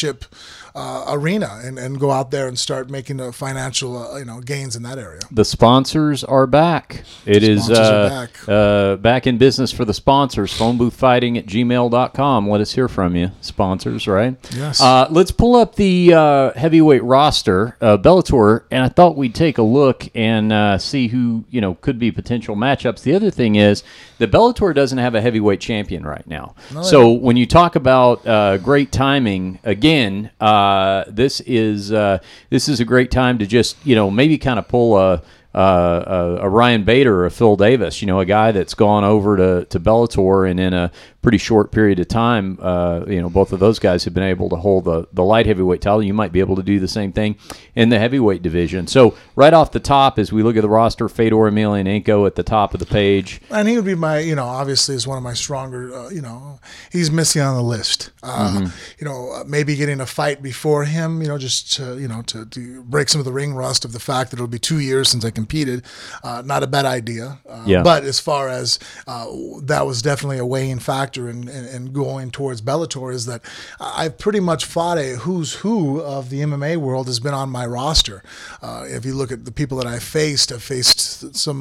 uh, 0.77 1.05
arena 1.09 1.59
and, 1.63 1.79
and 1.79 1.99
go 1.99 2.11
out 2.11 2.29
there 2.29 2.47
and 2.47 2.57
start 2.57 2.87
making 2.87 3.19
uh, 3.19 3.31
financial 3.31 3.97
uh, 3.97 4.17
you 4.19 4.25
know 4.25 4.39
gains 4.39 4.75
in 4.75 4.83
that 4.83 4.99
area. 4.99 5.21
The 5.31 5.43
sponsors 5.43 6.23
are 6.23 6.45
back. 6.45 7.03
It 7.25 7.41
is 7.41 7.65
Sponsors 7.65 7.87
are 7.87 7.93
uh, 7.93 8.09
back. 8.09 8.49
Uh, 8.49 8.95
back 8.97 9.27
in 9.27 9.39
business 9.39 9.71
for 9.71 9.85
the 9.85 9.93
sponsors. 9.93 10.53
Phoneboothfighting 10.53 11.35
at 11.37 11.47
gmail.com. 11.47 12.47
Let 12.49 12.61
us 12.61 12.73
hear 12.73 12.87
from 12.87 13.15
you, 13.15 13.31
sponsors, 13.41 14.07
right? 14.07 14.35
Yes. 14.55 14.79
Uh, 14.79 15.07
let's 15.09 15.31
pull 15.31 15.55
up 15.55 15.75
the 15.75 16.13
uh, 16.13 16.51
heavyweight 16.53 17.03
roster, 17.03 17.75
uh, 17.81 17.97
Bellator, 17.97 18.65
and 18.69 18.83
I 18.83 18.89
thought 18.89 19.17
we'd 19.17 19.33
take 19.33 19.57
a 19.57 19.63
look 19.63 20.07
and 20.13 20.53
uh, 20.53 20.77
see 20.77 21.07
who, 21.07 21.45
you 21.49 21.59
know, 21.59 21.73
could 21.75 21.97
be 21.97 22.11
potential 22.11 22.55
matchups. 22.55 23.01
The 23.01 23.15
other 23.15 23.31
thing 23.31 23.55
is 23.55 23.83
that 24.19 24.31
Bellator 24.31 24.73
doesn't 24.73 24.97
have 24.97 25.15
a 25.15 25.21
heavyweight 25.21 25.59
champion 25.59 26.05
right 26.05 26.25
now. 26.27 26.55
so 26.83 27.11
when 27.11 27.37
you 27.37 27.45
talk 27.45 27.75
about 27.75 28.25
uh, 28.25 28.57
great 28.57 28.91
timing, 28.91 29.59
again, 29.63 30.31
uh, 30.39 31.03
this 31.07 31.39
is 31.41 31.91
uh, 31.91 32.19
this 32.49 32.67
is 32.67 32.79
a 32.79 32.85
great 32.85 33.11
time 33.11 33.37
to 33.39 33.45
just, 33.45 33.77
you 33.85 33.95
know, 33.95 34.09
maybe 34.09 34.37
kind 34.37 34.59
of 34.59 34.67
pull 34.67 34.97
a 34.97 35.21
uh, 35.55 36.03
a, 36.39 36.45
a 36.45 36.49
Ryan 36.49 36.83
Bader 36.83 37.15
or 37.21 37.25
a 37.25 37.31
Phil 37.31 37.55
Davis, 37.55 38.01
you 38.01 38.07
know, 38.07 38.19
a 38.19 38.25
guy 38.25 38.51
that's 38.51 38.73
gone 38.73 39.03
over 39.03 39.37
to, 39.37 39.65
to 39.65 39.79
Bellator 39.79 40.49
and 40.49 40.59
in 40.59 40.73
a 40.73 40.91
pretty 41.21 41.37
short 41.37 41.71
period 41.71 41.99
of 41.99 42.07
time, 42.07 42.57
uh, 42.61 43.03
you 43.07 43.21
know, 43.21 43.29
both 43.29 43.51
of 43.51 43.59
those 43.59 43.79
guys 43.79 44.05
have 44.05 44.13
been 44.13 44.23
able 44.23 44.49
to 44.49 44.55
hold 44.55 44.85
the, 44.85 45.07
the 45.11 45.23
light 45.23 45.45
heavyweight 45.45 45.81
title. 45.81 46.01
You 46.01 46.13
might 46.13 46.31
be 46.31 46.39
able 46.39 46.55
to 46.55 46.63
do 46.63 46.79
the 46.79 46.87
same 46.87 47.11
thing 47.11 47.37
in 47.75 47.89
the 47.89 47.99
heavyweight 47.99 48.41
division. 48.41 48.87
So 48.87 49.17
right 49.35 49.53
off 49.53 49.71
the 49.71 49.79
top, 49.79 50.19
as 50.19 50.31
we 50.31 50.41
look 50.43 50.55
at 50.55 50.61
the 50.61 50.69
roster, 50.69 51.09
Fedor 51.09 51.35
Emelianenko 51.35 52.25
at 52.27 52.35
the 52.35 52.43
top 52.43 52.73
of 52.73 52.79
the 52.79 52.85
page. 52.85 53.41
and 53.49 53.67
he 53.67 53.75
would 53.75 53.85
be 53.85 53.95
my, 53.95 54.19
you 54.19 54.35
know, 54.35 54.45
obviously 54.45 54.95
is 54.95 55.07
one 55.07 55.17
of 55.17 55.23
my 55.23 55.33
stronger, 55.33 55.93
uh, 55.93 56.09
you 56.09 56.21
know, 56.21 56.59
he's 56.91 57.11
missing 57.11 57.41
on 57.41 57.55
the 57.55 57.63
list. 57.63 58.11
Uh, 58.23 58.69
You 58.99 59.05
know, 59.05 59.31
uh, 59.31 59.43
maybe 59.45 59.75
getting 59.75 59.99
a 59.99 60.05
fight 60.05 60.41
before 60.41 60.85
him, 60.85 61.21
you 61.21 61.27
know, 61.27 61.37
just 61.37 61.73
to, 61.73 61.99
you 61.99 62.07
know, 62.07 62.21
to, 62.23 62.45
to 62.45 62.83
break 62.83 63.09
some 63.09 63.19
of 63.19 63.25
the 63.25 63.31
ring 63.33 63.53
rust 63.53 63.85
of 63.85 63.91
the 63.91 63.99
fact 63.99 64.31
that 64.31 64.37
it'll 64.37 64.47
be 64.47 64.59
two 64.59 64.79
years 64.79 65.09
since 65.09 65.25
I 65.25 65.29
competed. 65.39 65.79
Uh, 66.23 66.41
not 66.51 66.63
a 66.63 66.67
bad 66.77 66.85
idea. 66.99 67.25
Uh, 67.47 67.63
Yeah. 67.73 67.83
But 67.83 68.01
as 68.11 68.19
far 68.19 68.43
as 68.61 68.79
uh, 69.13 69.25
that 69.71 69.83
was 69.89 70.01
definitely 70.01 70.39
a 70.39 70.45
weighing 70.55 70.79
factor 70.79 71.23
in, 71.33 71.47
in, 71.57 71.63
in 71.75 71.81
going 71.93 72.31
towards 72.31 72.59
Bellator 72.69 73.13
is 73.13 73.25
that 73.31 73.41
I've 73.79 74.17
pretty 74.17 74.39
much 74.39 74.65
fought 74.65 74.97
a 74.97 75.09
who's 75.23 75.49
who 75.61 76.01
of 76.01 76.29
the 76.31 76.39
MMA 76.49 76.73
world 76.77 77.07
has 77.07 77.19
been 77.19 77.33
on 77.43 77.49
my 77.59 77.65
roster. 77.79 78.23
Uh, 78.65 78.85
if 78.97 79.05
you 79.05 79.13
look 79.19 79.31
at 79.31 79.41
the 79.45 79.51
people 79.51 79.77
that 79.79 79.87
I 79.95 79.99
faced, 79.99 80.51
I've 80.51 80.63
faced 80.63 81.35
some 81.35 81.59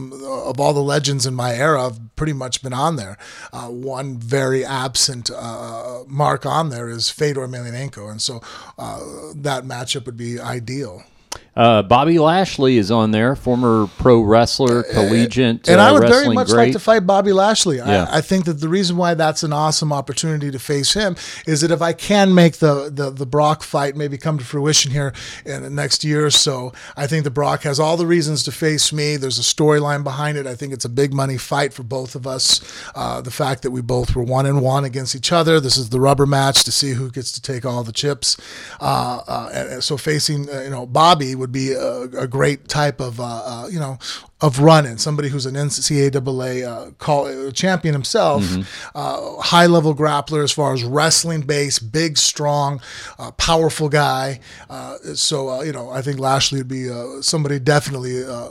of 0.50 0.58
all 0.60 0.72
the 0.72 0.88
legends 0.96 1.26
in 1.26 1.34
my 1.34 1.52
era. 1.54 1.78
I've 1.86 1.98
pretty 2.16 2.32
much 2.44 2.62
been 2.62 2.72
on 2.86 2.96
there. 2.96 3.16
Uh, 3.52 3.68
one 3.68 4.16
very 4.38 4.64
absent 4.64 5.30
uh, 5.30 6.04
mark 6.06 6.46
on 6.46 6.70
there 6.70 6.88
is 6.96 7.10
Fedor 7.10 7.46
Emelianenko, 7.46 8.10
and 8.10 8.20
so 8.28 8.40
uh, 8.78 9.00
that 9.48 9.64
matchup 9.64 10.06
would 10.06 10.16
be 10.16 10.40
ideal. 10.40 11.04
Uh, 11.56 11.82
Bobby 11.82 12.18
Lashley 12.18 12.76
is 12.76 12.90
on 12.90 13.12
there, 13.12 13.34
former 13.34 13.86
pro 13.98 14.20
wrestler, 14.20 14.82
collegiate 14.82 15.66
And 15.68 15.80
uh, 15.80 15.84
I 15.84 15.92
would 15.92 16.02
wrestling 16.02 16.24
very 16.24 16.34
much 16.34 16.48
great. 16.48 16.64
like 16.66 16.72
to 16.72 16.78
fight 16.78 17.06
Bobby 17.06 17.32
Lashley. 17.32 17.78
Yeah. 17.78 18.04
I, 18.10 18.18
I 18.18 18.20
think 18.20 18.44
that 18.44 18.60
the 18.60 18.68
reason 18.68 18.96
why 18.98 19.14
that's 19.14 19.42
an 19.42 19.52
awesome 19.54 19.92
opportunity 19.92 20.50
to 20.50 20.58
face 20.58 20.92
him 20.92 21.16
is 21.46 21.62
that 21.62 21.70
if 21.70 21.80
I 21.80 21.94
can 21.94 22.34
make 22.34 22.58
the, 22.58 22.90
the, 22.92 23.10
the 23.10 23.24
Brock 23.24 23.62
fight 23.62 23.96
maybe 23.96 24.18
come 24.18 24.36
to 24.38 24.44
fruition 24.44 24.90
here 24.90 25.14
in 25.46 25.62
the 25.62 25.70
next 25.70 26.04
year 26.04 26.26
or 26.26 26.30
so, 26.30 26.74
I 26.96 27.06
think 27.06 27.24
the 27.24 27.30
Brock 27.30 27.62
has 27.62 27.80
all 27.80 27.96
the 27.96 28.06
reasons 28.06 28.42
to 28.44 28.52
face 28.52 28.92
me. 28.92 29.16
There's 29.16 29.38
a 29.38 29.42
storyline 29.42 30.04
behind 30.04 30.36
it. 30.36 30.46
I 30.46 30.54
think 30.54 30.74
it's 30.74 30.84
a 30.84 30.90
big 30.90 31.14
money 31.14 31.38
fight 31.38 31.72
for 31.72 31.82
both 31.84 32.14
of 32.14 32.26
us. 32.26 32.60
Uh, 32.94 33.22
the 33.22 33.30
fact 33.30 33.62
that 33.62 33.70
we 33.70 33.80
both 33.80 34.14
were 34.14 34.22
one 34.22 34.44
and 34.44 34.60
one 34.60 34.84
against 34.84 35.16
each 35.16 35.32
other. 35.32 35.58
This 35.58 35.78
is 35.78 35.88
the 35.88 36.00
rubber 36.00 36.26
match 36.26 36.64
to 36.64 36.72
see 36.72 36.90
who 36.90 37.10
gets 37.10 37.32
to 37.32 37.40
take 37.40 37.64
all 37.64 37.82
the 37.82 37.92
chips. 37.92 38.36
Uh, 38.80 39.20
uh, 39.26 39.50
and- 39.54 39.66
and 39.66 39.84
so 39.84 39.96
facing 39.96 40.48
uh, 40.48 40.60
you 40.60 40.70
know 40.70 40.86
Bobby 40.86 41.34
would 41.34 41.45
would 41.46 41.52
be 41.52 41.72
a, 41.72 42.02
a 42.24 42.26
great 42.26 42.66
type 42.68 43.00
of, 43.00 43.20
uh, 43.20 43.24
uh, 43.24 43.68
you 43.70 43.78
know, 43.78 43.98
of 44.40 44.58
running. 44.58 44.98
Somebody 44.98 45.28
who's 45.28 45.46
an 45.46 45.54
NCAA 45.54 46.66
uh, 46.66 46.90
call, 46.98 47.26
uh, 47.26 47.50
champion 47.52 47.94
himself, 47.94 48.42
uh, 48.94 49.36
high 49.40 49.66
level 49.66 49.94
grappler 49.94 50.42
as 50.42 50.50
far 50.52 50.74
as 50.74 50.82
wrestling 50.82 51.42
base, 51.42 51.78
big, 51.78 52.18
strong, 52.18 52.80
uh, 53.18 53.30
powerful 53.32 53.88
guy. 53.88 54.40
Uh, 54.68 54.96
so 55.14 55.48
uh, 55.48 55.62
you 55.62 55.72
know, 55.72 55.88
I 55.90 56.02
think 56.02 56.18
Lashley 56.18 56.58
would 56.58 56.68
be 56.68 56.90
uh, 56.90 57.22
somebody 57.22 57.58
definitely. 57.58 58.24
Uh, 58.24 58.48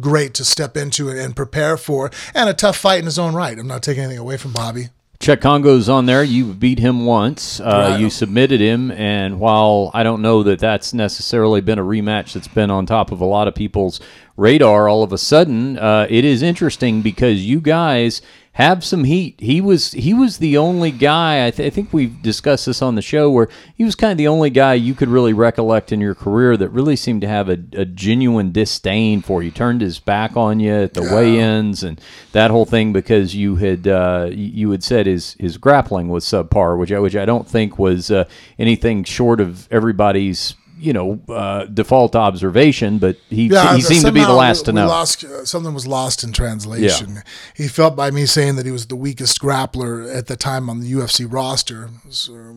Great 0.00 0.34
to 0.34 0.44
step 0.44 0.76
into 0.76 1.08
and 1.08 1.36
prepare 1.36 1.76
for, 1.76 2.10
and 2.34 2.48
a 2.48 2.54
tough 2.54 2.76
fight 2.76 2.98
in 2.98 3.04
his 3.04 3.20
own 3.20 3.36
right. 3.36 3.56
I'm 3.56 3.68
not 3.68 3.84
taking 3.84 4.02
anything 4.02 4.18
away 4.18 4.36
from 4.36 4.50
Bobby. 4.52 4.88
Cheick 5.18 5.40
Kongo's 5.40 5.88
on 5.88 6.06
there. 6.06 6.22
You 6.22 6.52
beat 6.52 6.78
him 6.78 7.06
once. 7.06 7.58
Uh, 7.60 7.64
Right. 7.90 8.00
You 8.00 8.10
submitted 8.10 8.60
him, 8.60 8.90
and 8.90 9.40
while 9.40 9.90
I 9.94 10.02
don't 10.02 10.20
know 10.22 10.42
that 10.42 10.58
that's 10.58 10.92
necessarily 10.92 11.60
been 11.60 11.78
a 11.78 11.84
rematch 11.84 12.32
that's 12.34 12.48
been 12.48 12.70
on 12.70 12.86
top 12.86 13.12
of 13.12 13.20
a 13.20 13.24
lot 13.24 13.48
of 13.48 13.54
people's 13.54 14.00
radar, 14.36 14.88
all 14.88 15.02
of 15.02 15.12
a 15.12 15.18
sudden 15.18 15.78
uh, 15.78 16.06
it 16.10 16.24
is 16.24 16.42
interesting 16.42 17.00
because 17.02 17.44
you 17.46 17.60
guys 17.60 18.20
have 18.56 18.82
some 18.82 19.04
heat. 19.04 19.38
He 19.38 19.60
was 19.60 19.92
he 19.92 20.14
was 20.14 20.38
the 20.38 20.56
only 20.56 20.90
guy. 20.90 21.46
I, 21.46 21.50
th- 21.50 21.66
I 21.66 21.68
think 21.74 21.92
we've 21.92 22.22
discussed 22.22 22.64
this 22.64 22.80
on 22.80 22.94
the 22.94 23.02
show 23.02 23.30
where 23.30 23.48
he 23.74 23.84
was 23.84 23.94
kind 23.94 24.12
of 24.12 24.16
the 24.16 24.28
only 24.28 24.48
guy 24.48 24.72
you 24.72 24.94
could 24.94 25.10
really 25.10 25.34
recollect 25.34 25.92
in 25.92 26.00
your 26.00 26.14
career 26.14 26.56
that 26.56 26.70
really 26.70 26.96
seemed 26.96 27.20
to 27.20 27.28
have 27.28 27.50
a, 27.50 27.58
a 27.74 27.84
genuine 27.84 28.52
disdain 28.52 29.20
for 29.20 29.42
you. 29.42 29.50
Turned 29.50 29.82
his 29.82 29.98
back 29.98 30.38
on 30.38 30.58
you 30.58 30.72
at 30.72 30.94
the 30.94 31.02
weigh-ins 31.02 31.82
and 31.82 32.00
that 32.32 32.50
whole 32.50 32.64
thing 32.64 32.94
because 32.94 33.34
you 33.34 33.56
had 33.56 33.86
uh, 33.86 34.30
you 34.32 34.70
had 34.70 34.82
said 34.82 35.04
his 35.04 35.36
his 35.38 35.58
grappling 35.58 36.08
was 36.08 36.24
subpar, 36.24 36.78
which 36.78 36.90
I, 36.90 36.98
which 36.98 37.14
I 37.14 37.26
don't 37.26 37.46
think 37.46 37.78
was 37.78 38.10
uh, 38.10 38.24
anything 38.58 39.04
short 39.04 39.38
of 39.38 39.70
everybody's 39.70 40.54
you 40.78 40.92
know 40.92 41.20
uh, 41.28 41.64
default 41.66 42.14
observation. 42.14 42.98
But 42.98 43.16
he 43.28 43.48
he 43.48 43.80
seemed 43.80 44.04
to 44.06 44.12
be 44.12 44.20
the 44.24 44.32
last 44.32 44.66
to 44.66 44.72
know. 44.72 44.86
Lost, 44.86 45.24
uh, 45.24 45.44
something 45.44 45.72
was 45.74 45.86
lost 45.86 46.22
in 46.24 46.32
translation. 46.32 47.22
He 47.54 47.68
felt 47.68 47.96
by 47.96 48.10
me 48.10 48.26
saying 48.26 48.56
that 48.56 48.66
he 48.66 48.72
was 48.72 48.86
the 48.86 48.96
weakest 48.96 49.40
grappler 49.40 50.14
at 50.14 50.26
the 50.26 50.36
time 50.36 50.68
on 50.70 50.80
the 50.80 50.92
UFC 50.92 51.26
roster. 51.30 51.88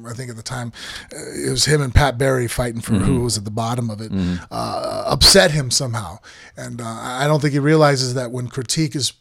I 0.08 0.14
think 0.14 0.30
at 0.30 0.36
the 0.36 0.44
time 0.44 0.72
uh, 1.14 1.18
it 1.48 1.50
was 1.52 1.66
him 1.66 1.82
and 1.82 1.94
Pat 1.96 2.18
Barry 2.18 2.48
fighting 2.48 2.82
for 2.82 2.94
Mm-hmm. 2.94 3.06
who 3.06 3.22
was 3.22 3.38
at 3.38 3.46
the 3.46 3.52
bottom 3.52 3.90
of 3.90 4.02
it. 4.02 4.12
Uh, 4.52 5.04
upset 5.08 5.52
him 5.52 5.72
somehow, 5.72 6.18
and 6.58 6.82
uh, 6.82 6.86
I 6.86 7.28
don't 7.28 7.40
think 7.42 7.54
he 7.54 7.60
realizes 7.60 8.14
that 8.16 8.32
when 8.32 8.48
critique 8.48 8.96
is 8.96 9.14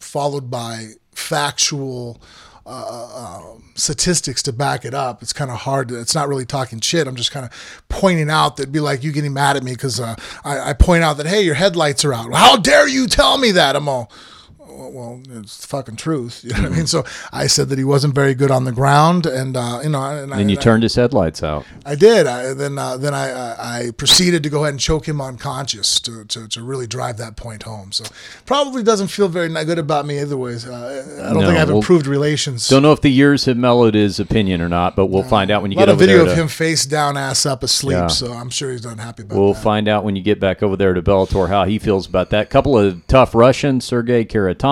followed 0.00 0.50
by 0.50 0.88
factual 1.14 2.20
Uh, 2.64 2.70
uh, 2.70 3.50
um, 3.54 3.72
statistics 3.74 4.40
to 4.40 4.52
back 4.52 4.84
it 4.84 4.94
up. 4.94 5.20
It's 5.20 5.32
kind 5.32 5.50
of 5.50 5.58
hard. 5.58 5.88
To, 5.88 5.98
it's 5.98 6.14
not 6.14 6.28
really 6.28 6.46
talking 6.46 6.78
shit. 6.78 7.08
I'm 7.08 7.16
just 7.16 7.32
kind 7.32 7.44
of 7.44 7.82
pointing 7.88 8.30
out 8.30 8.56
that 8.58 8.70
be 8.70 8.78
like 8.78 9.02
you 9.02 9.10
getting 9.10 9.32
mad 9.32 9.56
at 9.56 9.64
me 9.64 9.72
because 9.72 9.98
uh, 9.98 10.14
I, 10.44 10.70
I 10.70 10.72
point 10.72 11.02
out 11.02 11.16
that 11.16 11.26
hey, 11.26 11.42
your 11.42 11.56
headlights 11.56 12.04
are 12.04 12.14
out. 12.14 12.32
How 12.32 12.56
dare 12.56 12.86
you 12.86 13.08
tell 13.08 13.36
me 13.36 13.50
that? 13.50 13.74
I'm 13.74 13.88
all. 13.88 14.12
Well, 14.90 15.20
it's 15.30 15.58
the 15.58 15.66
fucking 15.66 15.96
truth. 15.96 16.44
You 16.44 16.50
know 16.54 16.62
what 16.68 16.72
I 16.72 16.76
mean? 16.76 16.86
So 16.86 17.04
I 17.32 17.46
said 17.46 17.68
that 17.70 17.78
he 17.78 17.84
wasn't 17.84 18.14
very 18.14 18.34
good 18.34 18.50
on 18.50 18.64
the 18.64 18.72
ground, 18.72 19.26
and 19.26 19.56
uh, 19.56 19.80
you 19.82 19.88
know, 19.90 20.02
and, 20.02 20.32
I, 20.34 20.38
you 20.40 20.48
and 20.48 20.58
I- 20.58 20.62
turned 20.62 20.82
his 20.82 20.94
headlights 20.94 21.42
out. 21.42 21.64
I 21.86 21.94
did. 21.94 22.26
I, 22.26 22.52
then 22.54 22.78
uh, 22.78 22.96
then 22.96 23.14
I, 23.14 23.30
I 23.30 23.78
I 23.78 23.90
proceeded 23.92 24.42
to 24.42 24.50
go 24.50 24.62
ahead 24.64 24.74
and 24.74 24.80
choke 24.80 25.06
him 25.08 25.20
unconscious 25.20 25.98
to, 26.00 26.24
to, 26.26 26.46
to 26.48 26.62
really 26.62 26.86
drive 26.86 27.16
that 27.18 27.36
point 27.36 27.62
home. 27.64 27.92
So 27.92 28.04
probably 28.46 28.82
doesn't 28.82 29.08
feel 29.08 29.28
very 29.28 29.48
good 29.64 29.78
about 29.78 30.06
me 30.06 30.20
either 30.20 30.36
ways. 30.36 30.66
Uh, 30.66 31.20
I 31.20 31.32
don't 31.32 31.40
No, 31.42 31.46
think 31.48 31.58
I've 31.58 31.68
well, 31.68 31.78
improved 31.78 32.06
relations. 32.06 32.68
Don't 32.68 32.82
know 32.82 32.92
if 32.92 33.00
the 33.00 33.10
years 33.10 33.44
have 33.46 33.56
mellowed 33.56 33.94
his 33.94 34.20
opinion 34.20 34.60
or 34.60 34.68
not, 34.68 34.96
but 34.96 35.06
we'll 35.06 35.22
find 35.22 35.50
out 35.50 35.62
when 35.62 35.70
you 35.70 35.76
get 35.78 35.88
A 35.88 35.94
video 35.94 36.22
of 36.22 36.28
to- 36.28 36.34
him 36.34 36.48
face 36.48 36.84
down, 36.86 37.16
ass 37.16 37.46
up, 37.46 37.62
asleep. 37.62 37.96
Yeah. 37.96 38.06
So 38.08 38.32
I'm 38.32 38.50
sure 38.50 38.72
he's 38.72 38.84
unhappy 38.84 39.22
about 39.22 39.38
We'll 39.38 39.54
that. 39.54 39.62
find 39.62 39.88
out 39.88 40.04
when 40.04 40.16
you 40.16 40.22
get 40.22 40.40
back 40.40 40.62
over 40.62 40.76
there 40.76 40.94
to 40.94 41.02
Bellator 41.02 41.48
how 41.48 41.64
he 41.64 41.78
feels 41.78 42.06
about 42.06 42.30
that. 42.30 42.50
Couple 42.50 42.78
of 42.78 43.06
tough 43.06 43.34
Russians, 43.34 43.84
Sergei 43.84 44.24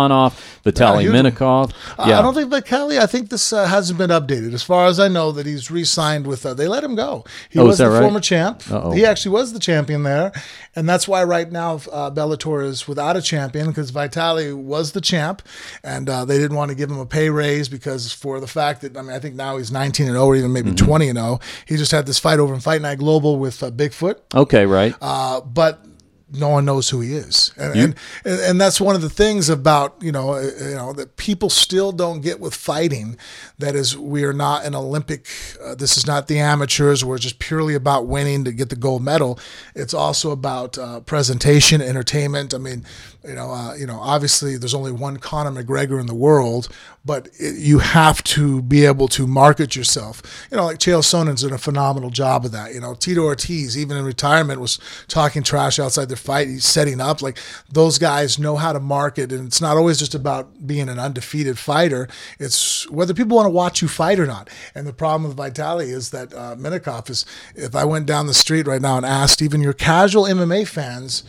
Kharitonov, 0.09 0.63
Vitaly. 0.65 1.11
Minakov. 1.11 1.73
Uh, 1.99 2.05
Yeah, 2.09 2.19
I 2.19 2.23
don't 2.23 2.35
think 2.35 2.65
Kelly. 2.65 2.99
I 2.99 3.07
think 3.07 3.31
this 3.31 3.53
uh, 3.53 3.67
hasn't 3.67 3.99
been 3.99 4.11
updated. 4.11 4.55
As 4.55 4.63
far 4.63 4.87
as 4.87 4.99
I 5.01 5.09
know, 5.09 5.33
that 5.33 5.47
he's 5.47 5.71
re-signed 5.71 6.27
with. 6.27 6.45
Uh, 6.47 6.55
they 6.55 6.69
let 6.69 6.83
him 6.85 6.95
go. 6.95 7.25
He 7.51 7.59
Oh, 7.59 7.67
was 7.67 7.79
the 7.79 7.89
right? 7.91 8.01
former 8.01 8.21
champ. 8.21 8.63
Uh-oh. 8.71 8.93
He 8.93 9.05
actually 9.05 9.33
was 9.33 9.53
the 9.53 9.59
champion 9.59 10.03
there, 10.03 10.33
and 10.77 10.89
that's 10.89 11.07
why 11.09 11.23
right 11.25 11.51
now 11.51 11.75
uh, 11.93 12.11
Bellator 12.11 12.65
is 12.65 12.87
without 12.89 13.17
a 13.17 13.23
champion 13.23 13.69
because 13.69 13.91
Vitali 13.91 14.53
was 14.53 14.93
the 14.93 15.01
champ, 15.01 15.43
and 15.83 16.09
uh, 16.09 16.25
they 16.25 16.39
didn't 16.39 16.57
want 16.57 16.71
to 16.71 16.75
give 16.75 16.91
him 16.91 16.99
a 16.99 17.07
pay 17.07 17.31
raise 17.31 17.69
because 17.69 18.13
for 18.13 18.41
the 18.41 18.47
fact 18.47 18.81
that 18.83 18.97
I 18.97 19.03
mean 19.03 19.13
I 19.13 19.19
think 19.19 19.35
now 19.35 19.57
he's 19.57 19.71
19 19.73 20.07
and 20.07 20.15
0 20.15 20.25
or 20.27 20.37
even 20.37 20.53
maybe 20.53 20.71
Mm-hmm. 20.71 20.87
20 20.87 21.09
and 21.09 21.19
0. 21.19 21.41
He 21.67 21.77
just 21.77 21.91
had 21.91 22.07
this 22.07 22.19
fight 22.19 22.39
over 22.39 22.55
in 22.55 22.61
Fight 22.61 22.81
Night 22.83 22.99
Global 22.99 23.39
with 23.39 23.63
uh, 23.63 23.71
Bigfoot. 23.71 24.17
okay, 24.35 24.67
right. 24.67 24.95
uh, 25.01 25.41
but 25.41 25.85
no 26.33 26.49
one 26.49 26.65
knows 26.65 26.89
who 26.91 27.01
he 27.01 27.15
is, 27.15 27.53
and, 27.57 27.75
and 28.25 28.41
and 28.41 28.61
that's 28.61 28.81
one 28.81 28.95
of 28.95 29.03
the 29.03 29.11
things 29.11 29.49
about 29.49 29.97
you 30.01 30.13
know 30.13 30.35
uh, 30.35 30.41
you 30.41 30.75
know 30.75 30.93
that 30.93 31.17
people 31.17 31.51
still 31.51 31.93
don't 31.93 32.21
get 32.21 32.41
with 32.41 32.55
fighting. 32.55 33.17
That 33.59 33.75
is, 33.75 33.97
we 33.97 34.25
are 34.25 34.33
not 34.33 34.65
an 34.65 34.75
Olympic. 34.75 35.27
Uh, 35.63 35.75
this 35.75 35.97
is 35.97 36.07
not 36.07 36.29
the 36.29 36.39
amateurs. 36.39 37.05
We're 37.05 37.19
just 37.19 37.39
purely 37.39 37.75
about 37.75 38.07
winning 38.07 38.45
to 38.45 38.53
get 38.53 38.69
the 38.69 38.77
gold 38.77 39.03
medal. 39.03 39.39
It's 39.75 39.95
also 39.95 40.31
about 40.31 40.79
uh, 40.79 41.01
presentation, 41.01 41.83
entertainment. 41.83 42.55
I 42.55 42.59
mean, 42.59 42.85
you 43.25 43.35
know, 43.35 43.51
uh, 43.51 43.75
you 43.75 43.87
know, 43.87 43.99
obviously 44.01 44.57
there's 44.57 44.75
only 44.75 44.93
one 44.93 45.19
Conor 45.19 45.51
McGregor 45.51 46.01
in 46.01 46.07
the 46.07 46.15
world, 46.15 46.69
but 47.05 47.29
it, 47.39 47.57
you 47.59 47.79
have 47.79 48.23
to 48.25 48.63
be 48.63 48.87
able 48.87 49.09
to 49.09 49.27
market 49.27 49.77
yourself. 49.77 50.23
You 50.51 50.57
know, 50.57 50.65
like 50.67 50.79
Chael 50.79 51.05
Sonnen's 51.05 51.43
done 51.43 51.53
a 51.53 51.59
phenomenal 51.59 52.11
job 52.11 52.45
of 52.45 52.53
that. 52.53 52.73
You 52.73 52.81
know, 52.81 52.95
Tito 52.95 53.23
Ortiz, 53.23 53.77
even 53.77 53.97
in 53.97 54.05
retirement, 54.05 54.61
was 54.61 54.79
talking 55.09 55.43
trash 55.43 55.79
outside 55.79 56.09
their 56.09 56.17
fight. 56.17 56.49
He's 56.49 56.65
setting 56.65 57.01
up. 57.01 57.21
Like 57.21 57.39
those 57.71 57.99
guys 57.99 58.39
know 58.39 58.57
how 58.57 58.73
to 58.73 58.81
market, 58.81 59.33
and 59.33 59.47
it's 59.47 59.61
not 59.61 59.77
always 59.77 59.99
just 59.99 60.15
about 60.15 60.67
being 60.67 60.89
an 60.89 60.99
undefeated 60.99 61.59
fighter. 61.59 62.09
It's 62.39 62.89
whether 62.91 63.13
people 63.13 63.37
want 63.37 63.47
to 63.47 63.51
watch 63.51 63.83
you 63.83 63.89
fight 63.89 64.19
or 64.19 64.27
not. 64.27 64.49
And 64.75 64.87
the 64.87 64.93
problem 64.93 65.29
with 65.29 65.37
Vitali 65.37 65.91
is 65.91 66.11
that 66.11 66.33
uh, 66.33 66.57
Minakov 66.57 67.11
is. 67.11 67.27
If 67.55 67.75
I 67.75 67.85
went 67.85 68.07
down 68.07 68.27
the 68.27 68.35
street 68.35 68.67
right 68.67 68.81
now 68.81 68.97
and 68.97 69.05
asked 69.05 69.43
even 69.43 69.61
your 69.61 69.73
casual 69.73 70.25
MMA 70.25 70.67
fans. 70.67 71.23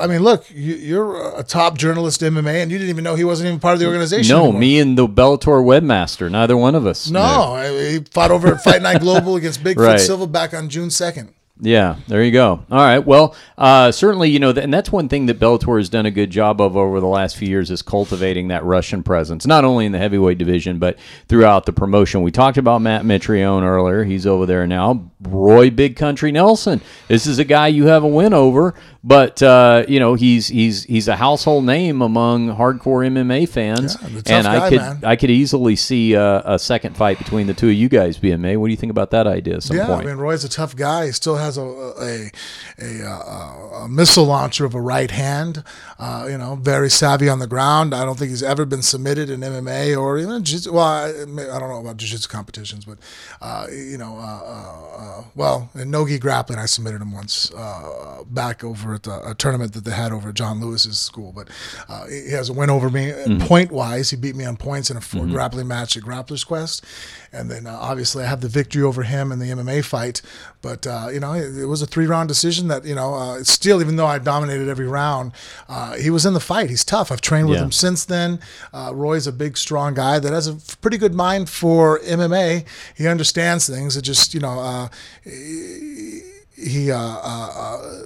I 0.00 0.06
mean, 0.06 0.22
look, 0.22 0.50
you, 0.50 0.74
you're 0.74 1.38
a 1.38 1.42
top 1.42 1.78
journalist 1.78 2.20
MMA, 2.20 2.62
and 2.62 2.70
you 2.70 2.78
didn't 2.78 2.90
even 2.90 3.04
know 3.04 3.14
he 3.14 3.24
wasn't 3.24 3.48
even 3.48 3.60
part 3.60 3.74
of 3.74 3.80
the 3.80 3.86
organization. 3.86 4.34
no, 4.34 4.44
anymore. 4.44 4.60
me 4.60 4.78
and 4.78 4.96
the 4.98 5.06
Bellator 5.06 5.62
webmaster, 5.64 6.30
neither 6.30 6.56
one 6.56 6.74
of 6.74 6.86
us. 6.86 7.10
No, 7.10 7.56
he 7.56 8.00
fought 8.10 8.30
over 8.30 8.48
at 8.54 8.62
Fight 8.62 8.82
Night 8.82 9.00
Global 9.00 9.36
against 9.36 9.62
Bigfoot 9.62 9.76
Right. 9.76 10.00
Silva 10.00 10.26
back 10.26 10.54
on 10.54 10.68
June 10.68 10.90
second. 10.90 11.34
Yeah, 11.60 11.96
there 12.08 12.24
you 12.24 12.32
go. 12.32 12.64
All 12.70 12.78
right. 12.78 12.98
Well, 12.98 13.36
uh, 13.56 13.92
certainly, 13.92 14.30
you 14.30 14.40
know, 14.40 14.50
and 14.50 14.72
that's 14.74 14.90
one 14.90 15.08
thing 15.08 15.26
that 15.26 15.38
Bellator 15.38 15.78
has 15.78 15.88
done 15.88 16.06
a 16.06 16.10
good 16.10 16.30
job 16.30 16.60
of 16.60 16.76
over 16.76 16.98
the 16.98 17.06
last 17.06 17.36
few 17.36 17.46
years 17.46 17.70
is 17.70 17.82
cultivating 17.82 18.48
that 18.48 18.64
Russian 18.64 19.02
presence, 19.04 19.46
not 19.46 19.64
only 19.64 19.86
in 19.86 19.92
the 19.92 19.98
heavyweight 19.98 20.38
division, 20.38 20.78
but 20.80 20.98
throughout 21.28 21.66
the 21.66 21.72
promotion. 21.72 22.22
We 22.22 22.32
talked 22.32 22.56
about 22.58 22.80
Matt 22.82 23.04
Mitrione 23.04 23.62
earlier. 23.62 24.02
He's 24.02 24.26
over 24.26 24.44
there 24.44 24.66
now. 24.66 25.10
Roy 25.20 25.70
Big 25.70 25.94
Country 25.94 26.32
Nelson. 26.32 26.80
This 27.06 27.26
is 27.26 27.38
a 27.38 27.44
guy 27.44 27.68
you 27.68 27.86
have 27.86 28.02
a 28.02 28.08
win 28.08 28.34
over, 28.34 28.74
but 29.04 29.40
uh, 29.40 29.84
you 29.86 30.00
know 30.00 30.14
he's 30.14 30.48
he's 30.48 30.82
he's 30.82 31.06
a 31.06 31.14
household 31.14 31.64
name 31.64 32.02
among 32.02 32.48
hardcore 32.48 33.06
MMA 33.06 33.48
fans, 33.48 33.96
Yeah, 34.02 34.20
and 34.26 34.48
I 34.48 34.68
could 34.68 34.78
man. 34.78 35.00
I 35.04 35.14
could 35.14 35.30
easily 35.30 35.76
see 35.76 36.16
uh, 36.16 36.54
a 36.54 36.58
second 36.58 36.96
fight 36.96 37.18
between 37.18 37.46
the 37.46 37.54
two 37.54 37.68
of 37.68 37.74
you 37.74 37.88
guys 37.88 38.18
being 38.18 38.40
made. 38.40 38.56
What 38.56 38.66
do 38.66 38.70
you 38.72 38.76
think 38.76 38.90
about 38.90 39.12
that 39.12 39.28
idea? 39.28 39.56
At 39.56 39.62
some 39.62 39.76
Yeah, 39.76 39.86
point, 39.86 40.06
I 40.06 40.10
mean 40.10 40.16
Roy's 40.16 40.42
a 40.42 40.48
tough 40.48 40.74
guy. 40.74 41.06
He 41.06 41.12
still 41.12 41.36
has 41.42 41.58
a 41.58 41.62
a 41.62 42.30
a, 42.78 43.00
a, 43.02 43.70
a 43.84 43.88
missile 43.88 44.24
launcher 44.24 44.64
of 44.64 44.74
a 44.74 44.80
right 44.80 45.10
hand. 45.10 45.62
Uh, 45.98 46.26
you 46.30 46.38
know, 46.38 46.56
very 46.56 46.90
savvy 46.90 47.28
on 47.28 47.38
the 47.38 47.46
ground. 47.46 47.94
I 47.94 48.04
don't 48.04 48.18
think 48.18 48.30
he's 48.30 48.42
ever 48.42 48.64
been 48.64 48.82
submitted 48.82 49.30
in 49.30 49.40
MMA 49.40 49.96
or 49.96 50.18
even 50.18 50.42
jiu- 50.44 50.72
well, 50.72 50.84
I, 50.84 51.08
I 51.10 51.58
don't 51.58 51.68
know 51.68 51.80
about 51.80 51.96
jiu-jitsu 51.96 52.28
competitions, 52.28 52.84
but 52.84 52.98
uh, 53.40 53.66
you 53.70 53.98
know, 53.98 54.16
uh, 54.18 54.40
uh, 54.44 54.96
uh, 55.20 55.24
well, 55.34 55.70
in 55.74 55.90
nogi 55.90 56.18
grappling, 56.18 56.58
I 56.58 56.66
submitted 56.66 57.00
him 57.02 57.12
once 57.12 57.52
uh, 57.54 58.24
back 58.26 58.64
over 58.64 58.94
at 58.94 59.04
the, 59.04 59.30
a 59.30 59.34
tournament 59.34 59.72
that 59.74 59.84
they 59.84 59.92
had 59.92 60.12
over 60.12 60.30
at 60.30 60.34
John 60.34 60.60
Lewis's 60.60 60.98
school. 60.98 61.32
But 61.32 61.48
uh, 61.88 62.06
he 62.06 62.30
has 62.32 62.48
a 62.48 62.52
win 62.52 62.70
over 62.70 62.90
me 62.90 63.12
point 63.40 63.70
wise. 63.70 64.10
He 64.10 64.16
beat 64.16 64.34
me 64.36 64.44
on 64.44 64.56
points 64.56 64.90
in 64.90 64.96
a 64.96 65.00
4 65.00 65.26
grappling 65.26 65.68
match 65.68 65.96
at 65.96 66.02
Grappler's 66.02 66.44
Quest, 66.44 66.84
and 67.32 67.50
then 67.50 67.66
uh, 67.66 67.76
obviously 67.80 68.24
I 68.24 68.26
have 68.26 68.40
the 68.40 68.48
victory 68.48 68.82
over 68.82 69.02
him 69.04 69.30
in 69.32 69.38
the 69.38 69.46
MMA 69.50 69.84
fight. 69.84 70.20
But 70.60 70.86
uh, 70.86 71.08
you 71.12 71.20
know, 71.20 71.31
it, 71.32 71.56
it 71.58 71.66
was 71.66 71.82
a 71.82 71.86
three 71.86 72.06
round 72.06 72.28
decision 72.28 72.68
that 72.68 72.84
you 72.84 72.94
know 72.94 73.14
uh, 73.14 73.42
still 73.44 73.80
even 73.80 73.96
though 73.96 74.06
I 74.06 74.18
dominated 74.18 74.68
every 74.68 74.86
round, 74.86 75.32
uh, 75.68 75.94
he 75.96 76.10
was 76.10 76.24
in 76.26 76.34
the 76.34 76.40
fight. 76.40 76.70
He's 76.70 76.84
tough. 76.84 77.10
I've 77.12 77.20
trained 77.20 77.48
with 77.48 77.58
Yeah. 77.58 77.64
him 77.64 77.72
since 77.72 78.04
then. 78.04 78.40
Uh, 78.72 78.92
Roy's 78.94 79.26
a 79.26 79.32
big, 79.32 79.56
strong 79.56 79.94
guy 79.94 80.18
that 80.18 80.32
has 80.32 80.46
a 80.46 80.54
pretty 80.80 80.98
good 80.98 81.14
mind 81.14 81.48
for 81.50 81.98
MMA. 82.00 82.64
He 82.96 83.06
understands 83.08 83.66
things. 83.68 83.96
It 83.96 84.02
just 84.02 84.34
you 84.34 84.40
know. 84.40 84.58
Uh, 84.60 84.88
he 85.24 86.90
uh, 86.92 86.96
uh, 86.98 87.50
uh, 87.56 88.02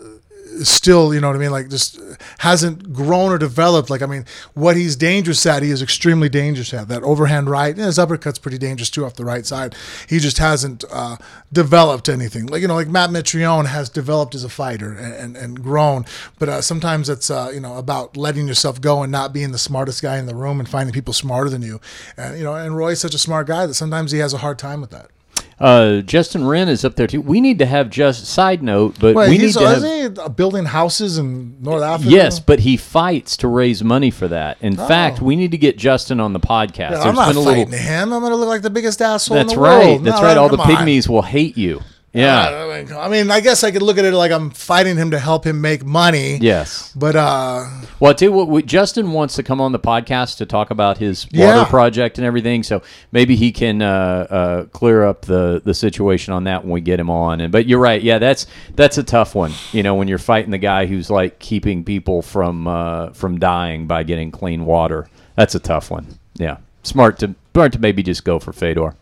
still, 0.63 1.15
you 1.15 1.21
know 1.21 1.29
what 1.29 1.37
I 1.37 1.41
mean, 1.41 1.51
like 1.51 1.69
just 1.69 1.99
hasn't 2.39 2.93
grown 2.93 3.33
or 3.33 3.39
developed. 3.39 3.91
Like 3.91 4.03
I 4.03 4.07
mean, 4.07 4.25
what 4.55 4.77
he's 4.77 4.97
dangerous 4.97 5.45
at, 5.47 5.63
he 5.63 5.71
is 5.71 5.83
extremely 5.83 6.29
dangerous 6.29 6.73
at. 6.73 6.89
That 6.89 7.03
overhand 7.03 7.49
right, 7.51 7.77
his 7.77 7.99
uppercut's 7.99 8.39
pretty 8.39 8.59
dangerous 8.59 8.91
too 8.91 9.05
off 9.05 9.15
the 9.15 9.25
right 9.25 9.47
side. 9.47 9.75
He 10.09 10.19
just 10.19 10.39
hasn't 10.39 10.85
uh, 10.91 11.17
developed 11.53 12.09
anything. 12.09 12.47
Like 12.47 12.63
you 12.63 12.69
know, 12.69 12.75
like 12.75 12.89
Matt 12.89 13.11
Mitrione 13.11 13.67
has 13.67 13.89
developed 13.89 14.35
as 14.35 14.45
a 14.45 14.49
fighter 14.49 14.93
and 14.93 15.15
and, 15.15 15.37
and 15.37 15.63
grown, 15.63 16.05
but 16.39 16.49
uh, 16.49 16.63
sometimes 16.63 17.09
it's 17.09 17.31
uh, 17.31 17.51
you 17.53 17.61
know 17.61 17.77
about 17.77 18.17
letting 18.17 18.49
yourself 18.49 18.81
go 18.81 19.03
and 19.03 19.13
not 19.13 19.33
being 19.33 19.53
the 19.53 19.59
smartest 19.59 20.03
guy 20.03 20.19
in 20.19 20.27
the 20.27 20.35
room 20.35 20.61
and 20.61 20.69
finding 20.69 20.93
people 20.93 21.15
smarter 21.15 21.51
than 21.51 21.63
you. 21.63 21.81
And 22.17 22.39
you 22.39 22.45
know, 22.45 22.55
and 22.55 22.77
Roy's 22.77 23.01
such 23.01 23.15
a 23.15 23.19
smart 23.19 23.47
guy 23.47 23.67
that 23.67 23.75
sometimes 23.75 24.13
he 24.13 24.19
has 24.19 24.33
a 24.33 24.39
hard 24.39 24.59
time 24.59 24.81
with 24.81 24.91
that. 24.91 25.11
Uh, 25.59 26.03
Justin 26.03 26.47
Wren 26.47 26.69
is 26.69 26.85
up 26.85 26.97
there 26.97 27.07
too. 27.07 27.21
We 27.23 27.41
need 27.41 27.59
to 27.61 27.67
have 27.67 27.89
just 27.89 28.27
side 28.27 28.63
note, 28.63 28.97
but 29.01 29.15
Wait, 29.15 29.31
we 29.31 29.39
need 29.39 29.45
he's 29.45 29.57
to 29.57 29.67
have. 29.67 29.79
isn't 29.79 30.19
he 30.19 30.29
building 30.31 30.67
houses 30.67 31.17
in 31.17 31.57
North 31.63 31.83
Africa. 31.83 32.11
Yes, 32.11 32.41
but 32.41 32.61
he 32.61 32.77
fights 32.77 33.39
to 33.39 33.49
raise 33.49 33.83
money 33.83 34.11
for 34.11 34.29
that. 34.29 34.59
In 34.61 34.77
fact, 34.77 35.23
we 35.23 35.35
need 35.35 35.53
to 35.53 35.59
get 35.59 35.79
Justin 35.79 36.21
on 36.21 36.35
the 36.35 36.41
podcast. 36.41 36.91
Oh. 36.91 36.95
Yeah, 36.97 37.09
I'm 37.09 37.15
not 37.15 37.27
fighting 37.35 37.45
little. 37.45 37.73
him. 37.73 38.13
I'm 38.13 38.21
going 38.21 38.33
to 38.33 38.37
look 38.37 38.49
like 38.49 38.61
the 38.63 38.69
biggest 38.71 39.01
asshole 39.01 39.37
That's 39.39 39.53
in 39.55 39.57
the 39.59 39.63
right. 39.63 39.87
world. 39.87 40.05
That's 40.05 40.21
No, 40.21 40.27
right. 40.27 40.37
All 40.37 40.51
the 40.51 40.59
come 40.59 40.71
on. 40.77 40.77
pygmies 40.87 41.09
will 41.09 41.23
hate 41.23 41.57
you. 41.57 41.81
Yeah. 42.17 42.97
I 42.99 43.09
mean, 43.09 43.31
I 43.31 43.41
guess 43.41 43.65
I 43.65 43.71
could 43.71 43.83
look 43.83 43.99
at 43.99 44.05
it 44.05 44.13
like 44.13 44.33
I'm 44.33 44.51
fighting 44.51 44.97
him 44.97 45.11
to 45.13 45.19
help 45.19 45.45
him 45.47 45.61
make 45.61 45.85
money. 45.85 46.39
yes. 46.39 46.93
But 46.97 47.17
uh, 47.17 47.67
Well, 48.01 48.11
I 48.11 48.15
tell 48.15 48.29
you 48.29 48.33
what, 48.33 48.49
we, 48.49 48.63
Justin 48.63 49.13
wants 49.13 49.35
to 49.37 49.43
come 49.43 49.61
on 49.61 49.73
the 49.73 49.79
podcast 49.79 50.39
to 50.39 50.47
talk 50.47 50.71
about 50.71 50.99
his 50.99 51.27
Yeah. 51.31 51.57
water 51.57 51.69
project 51.71 52.19
and 52.19 52.27
everything. 52.27 52.63
So 52.63 52.83
maybe 53.13 53.37
he 53.37 53.53
can 53.53 53.83
uh, 53.83 54.27
uh, 54.31 54.65
clear 54.67 55.05
up 55.05 55.23
the, 55.27 55.61
the 55.65 55.75
situation 55.75 56.33
on 56.33 56.45
that 56.45 56.63
when 56.65 56.73
we 56.73 56.81
get 56.81 56.99
him 57.01 57.11
on. 57.11 57.41
And 57.41 57.53
but 57.53 57.67
you're 57.67 57.81
right, 57.81 58.03
yeah, 58.03 58.19
that's 58.19 58.47
that's 58.75 58.99
a 58.99 59.03
tough 59.03 59.35
one. 59.35 59.53
You 59.73 59.83
know, 59.83 59.95
when 59.95 60.09
you're 60.09 60.19
fighting 60.19 60.51
the 60.51 60.59
guy 60.59 60.87
who's 60.87 61.11
like 61.11 61.39
keeping 61.39 61.85
people 61.85 62.23
from 62.23 62.67
uh, 62.67 63.11
from 63.11 63.39
dying 63.39 63.87
by 63.87 64.03
getting 64.03 64.31
clean 64.31 64.65
water, 64.65 65.09
that's 65.35 65.55
a 65.55 65.61
tough 65.61 65.91
one. 65.91 66.07
Yeah, 66.35 66.59
smart 66.83 67.19
to 67.21 67.35
smart 67.53 67.73
to 67.73 67.79
maybe 67.79 68.03
just 68.03 68.25
go 68.25 68.39
for 68.39 68.53
Fedor. 68.53 68.95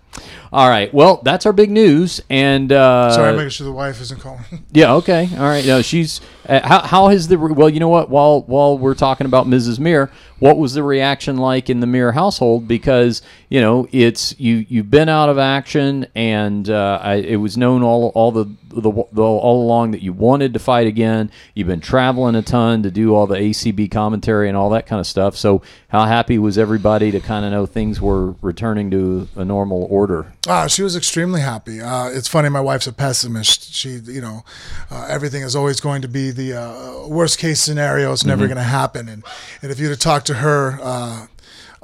All 0.54 0.68
right, 0.68 0.94
well, 0.94 1.20
that's 1.24 1.46
our 1.46 1.52
big 1.52 1.68
news, 1.68 2.20
and 2.30 2.70
uh, 2.70 3.10
sorry, 3.10 3.30
I'm 3.30 3.36
making 3.36 3.50
sure 3.50 3.64
the 3.64 3.72
wife 3.72 4.00
isn't 4.00 4.20
calling. 4.20 4.44
yeah. 4.72 4.94
Okay. 4.94 5.28
All 5.32 5.42
right. 5.42 5.66
No, 5.66 5.82
she's. 5.82 6.20
Uh, 6.48 6.60
how 6.64 6.80
how 6.82 7.08
has 7.08 7.26
the 7.26 7.36
well? 7.36 7.68
You 7.68 7.80
know 7.80 7.88
what? 7.88 8.08
While 8.08 8.42
while 8.42 8.78
we're 8.78 8.94
talking 8.94 9.26
about 9.26 9.46
Mrs. 9.48 9.80
Mir, 9.80 10.12
what 10.38 10.56
was 10.56 10.74
the 10.74 10.84
reaction 10.84 11.38
like 11.38 11.70
in 11.70 11.80
the 11.80 11.88
Mir 11.88 12.12
household? 12.12 12.68
Because 12.68 13.22
you 13.48 13.60
know 13.60 13.88
it's 13.90 14.38
you 14.38 14.64
you've 14.68 14.90
been 14.90 15.08
out 15.08 15.28
of 15.28 15.38
action, 15.38 16.06
and 16.14 16.70
uh, 16.70 17.00
I, 17.02 17.14
it 17.14 17.36
was 17.36 17.56
known 17.56 17.82
all 17.82 18.12
all 18.14 18.30
the, 18.30 18.44
the 18.68 18.92
the 19.10 19.22
all 19.22 19.64
along 19.64 19.90
that 19.92 20.02
you 20.02 20.12
wanted 20.12 20.52
to 20.52 20.60
fight 20.60 20.86
again. 20.86 21.32
You've 21.54 21.66
been 21.66 21.80
traveling 21.80 22.36
a 22.36 22.42
ton 22.42 22.84
to 22.84 22.92
do 22.92 23.14
all 23.14 23.26
the 23.26 23.38
ACB 23.38 23.90
commentary 23.90 24.46
and 24.48 24.56
all 24.56 24.70
that 24.70 24.86
kind 24.86 25.00
of 25.00 25.06
stuff. 25.06 25.34
So 25.34 25.62
how 25.88 26.04
happy 26.04 26.38
was 26.38 26.58
everybody 26.58 27.10
to 27.10 27.20
kind 27.20 27.44
of 27.44 27.50
know 27.50 27.66
things 27.66 28.00
were 28.00 28.32
returning 28.42 28.90
to 28.92 29.28
a 29.34 29.44
normal 29.44 29.88
order? 29.90 30.03
Ah, 30.46 30.66
she 30.66 30.82
was 30.82 30.96
extremely 30.96 31.40
happy. 31.40 31.80
Uh, 31.80 32.08
it's 32.08 32.28
funny. 32.28 32.48
My 32.48 32.60
wife's 32.60 32.86
a 32.86 32.92
pessimist. 32.92 33.74
She, 33.74 34.00
you 34.04 34.20
know, 34.20 34.44
uh, 34.90 35.06
everything 35.08 35.42
is 35.42 35.56
always 35.56 35.80
going 35.80 36.02
to 36.02 36.08
be 36.08 36.30
the 36.30 36.54
uh, 36.54 37.08
worst 37.08 37.38
case 37.38 37.60
scenario. 37.60 38.12
It's 38.12 38.24
never 38.24 38.46
going 38.46 38.56
to 38.56 38.62
happen. 38.62 39.08
And 39.08 39.24
and 39.62 39.70
if 39.70 39.78
you'd 39.78 39.90
have 39.90 39.98
talked 39.98 40.26
to 40.28 40.34
her. 40.34 41.28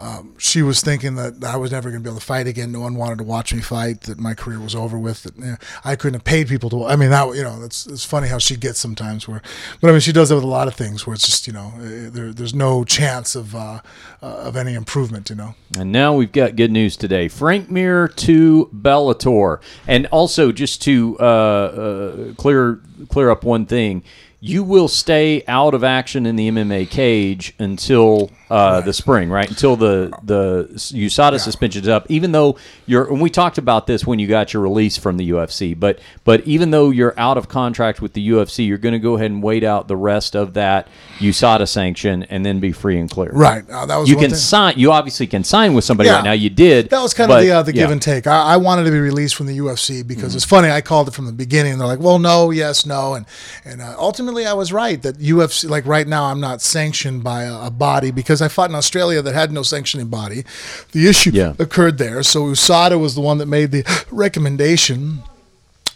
Um, 0.00 0.34
she 0.38 0.62
was 0.62 0.80
thinking 0.80 1.16
that 1.16 1.44
I 1.44 1.56
was 1.56 1.72
never 1.72 1.90
going 1.90 2.02
to 2.02 2.04
be 2.04 2.10
able 2.10 2.20
to 2.20 2.24
fight 2.24 2.46
again. 2.46 2.72
No 2.72 2.80
one 2.80 2.94
wanted 2.94 3.18
to 3.18 3.24
watch 3.24 3.52
me 3.52 3.60
fight. 3.60 4.02
That 4.02 4.18
my 4.18 4.32
career 4.32 4.58
was 4.58 4.74
over 4.74 4.98
with. 4.98 5.24
That 5.24 5.36
you 5.36 5.44
know, 5.44 5.56
I 5.84 5.94
couldn't 5.94 6.14
have 6.14 6.24
paid 6.24 6.48
people 6.48 6.70
to. 6.70 6.86
I 6.86 6.96
mean, 6.96 7.10
that 7.10 7.36
you 7.36 7.42
know, 7.42 7.62
it's 7.62 7.86
it's 7.86 8.04
funny 8.04 8.28
how 8.28 8.38
she 8.38 8.56
gets 8.56 8.80
sometimes. 8.80 9.28
Where, 9.28 9.42
but 9.80 9.88
I 9.88 9.90
mean, 9.90 10.00
she 10.00 10.12
does 10.12 10.30
that 10.30 10.36
with 10.36 10.44
a 10.44 10.48
lot 10.48 10.68
of 10.68 10.74
things. 10.74 11.06
Where 11.06 11.12
it's 11.12 11.26
just 11.26 11.46
you 11.46 11.52
know, 11.52 11.74
there, 11.76 12.32
there's 12.32 12.54
no 12.54 12.82
chance 12.82 13.34
of 13.34 13.54
uh, 13.54 13.80
uh, 14.22 14.26
of 14.26 14.56
any 14.56 14.72
improvement. 14.72 15.28
You 15.28 15.36
know. 15.36 15.54
And 15.78 15.92
now 15.92 16.14
we've 16.14 16.32
got 16.32 16.56
good 16.56 16.72
news 16.72 16.96
today. 16.96 17.28
Frank 17.28 17.70
Mir 17.70 18.08
to 18.08 18.70
Bellator, 18.74 19.60
and 19.86 20.06
also 20.06 20.50
just 20.50 20.80
to 20.82 21.18
uh, 21.20 21.22
uh, 21.22 22.34
clear 22.34 22.80
clear 23.10 23.28
up 23.28 23.44
one 23.44 23.66
thing, 23.66 24.02
you 24.42 24.64
will 24.64 24.88
stay 24.88 25.44
out 25.46 25.74
of 25.74 25.84
action 25.84 26.24
in 26.24 26.34
the 26.36 26.50
MMA 26.50 26.88
cage 26.88 27.52
until 27.58 28.30
uh, 28.48 28.80
the 28.80 28.92
spring, 28.92 29.28
right? 29.28 29.48
Until 29.48 29.76
the 29.76 30.10
the 30.22 30.68
USADA 30.72 31.38
suspension 31.38 31.82
is 31.82 31.88
up. 31.88 32.06
Even 32.10 32.32
though 32.32 32.56
you're, 32.86 33.06
and 33.06 33.20
we 33.20 33.28
talked 33.28 33.58
about 33.58 33.86
this 33.86 34.06
when 34.06 34.18
you 34.18 34.26
got 34.26 34.52
your 34.54 34.62
release 34.62 34.96
from 34.96 35.18
the 35.18 35.30
UFC, 35.30 35.78
but 35.78 36.00
but 36.24 36.40
even 36.46 36.70
though 36.70 36.88
you're 36.88 37.12
out 37.18 37.36
of 37.36 37.48
contract 37.48 38.00
with 38.00 38.14
the 38.14 38.28
UFC, 38.30 38.66
you're 38.66 38.78
going 38.78 38.94
to 38.94 38.98
go 38.98 39.14
ahead 39.16 39.30
and 39.30 39.42
wait 39.42 39.62
out 39.62 39.88
the 39.88 39.96
rest 39.96 40.34
of 40.34 40.54
that 40.54 40.88
USADA 41.18 41.68
sanction 41.68 42.22
and 42.24 42.44
then 42.44 42.60
be 42.60 42.72
free 42.72 42.98
and 42.98 43.10
clear. 43.10 43.30
Right. 43.32 43.62
Uh, 43.68 43.84
that 43.86 43.96
was 43.98 44.08
You 44.08 44.16
can 44.16 44.30
thing. 44.30 44.34
sign. 44.38 44.74
You 44.78 44.90
obviously 44.90 45.26
can 45.26 45.44
sign 45.44 45.74
with 45.74 45.84
somebody 45.84 46.08
Yeah. 46.08 46.16
right 46.16 46.24
now. 46.24 46.32
You 46.32 46.48
did. 46.50 46.88
That 46.90 47.02
was 47.02 47.12
kind 47.12 47.28
but- 47.28 47.40
of 47.40 47.44
the 47.44 47.52
uh, 47.52 47.62
the 47.62 47.74
yeah. 47.74 47.82
give 47.82 47.90
and 47.90 48.00
take. 48.00 48.26
I, 48.26 48.54
I 48.54 48.56
wanted 48.56 48.84
to 48.84 48.90
be 48.90 48.98
released 49.00 49.34
from 49.34 49.46
the 49.46 49.58
UFC 49.58 50.04
because 50.04 50.34
it's 50.34 50.46
funny. 50.46 50.70
I 50.70 50.80
called 50.80 51.08
it 51.08 51.14
from 51.14 51.26
the 51.26 51.32
beginning. 51.32 51.76
They're 51.78 51.86
like, 51.86 52.00
"Well, 52.00 52.18
no, 52.18 52.50
yes, 52.50 52.86
no," 52.86 53.14
and 53.14 53.26
and 53.66 53.82
uh, 53.82 53.96
ultimately 54.30 54.48
I 54.48 54.52
was 54.54 54.72
right 54.72 55.00
that 55.02 55.18
UFC. 55.18 55.68
Like 55.68 55.86
right 55.86 56.06
now, 56.06 56.24
I'm 56.26 56.40
not 56.40 56.62
sanctioned 56.62 57.24
by 57.24 57.44
a, 57.44 57.66
a 57.66 57.70
body 57.70 58.10
because 58.12 58.40
I 58.40 58.46
fought 58.48 58.70
in 58.70 58.76
Australia 58.76 59.22
that 59.22 59.34
had 59.34 59.50
no 59.50 59.62
sanctioning 59.62 60.06
body. 60.06 60.44
The 60.92 61.08
issue 61.08 61.30
Yeah. 61.32 61.54
occurred 61.58 61.98
there, 61.98 62.22
so 62.22 62.44
USADA 62.44 62.98
was 63.00 63.14
the 63.16 63.20
one 63.20 63.38
that 63.38 63.46
made 63.46 63.72
the 63.72 63.82
recommendation. 64.12 65.22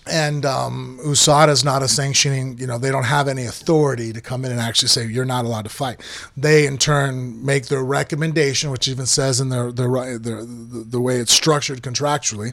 And 0.06 0.44
um, 0.44 0.98
USADA 1.02 1.48
is 1.48 1.64
not 1.64 1.82
a 1.82 1.88
sanctioning, 1.88 2.58
you 2.58 2.66
know, 2.66 2.76
they 2.76 2.90
don't 2.90 3.04
have 3.04 3.26
any 3.26 3.46
authority 3.46 4.12
to 4.12 4.20
come 4.20 4.44
in 4.44 4.50
and 4.50 4.60
actually 4.60 4.88
say 4.88 5.06
you're 5.06 5.24
not 5.24 5.46
allowed 5.46 5.64
to 5.64 5.70
fight. 5.70 6.02
They, 6.36 6.66
in 6.66 6.76
turn, 6.76 7.42
make 7.44 7.68
their 7.68 7.82
recommendation, 7.82 8.70
which 8.70 8.86
even 8.86 9.06
says 9.06 9.40
in 9.40 9.48
their, 9.48 9.72
their, 9.72 10.18
their 10.18 10.44
the, 10.44 10.84
the 10.86 11.00
way 11.00 11.16
it's 11.16 11.32
structured 11.32 11.80
contractually, 11.82 12.52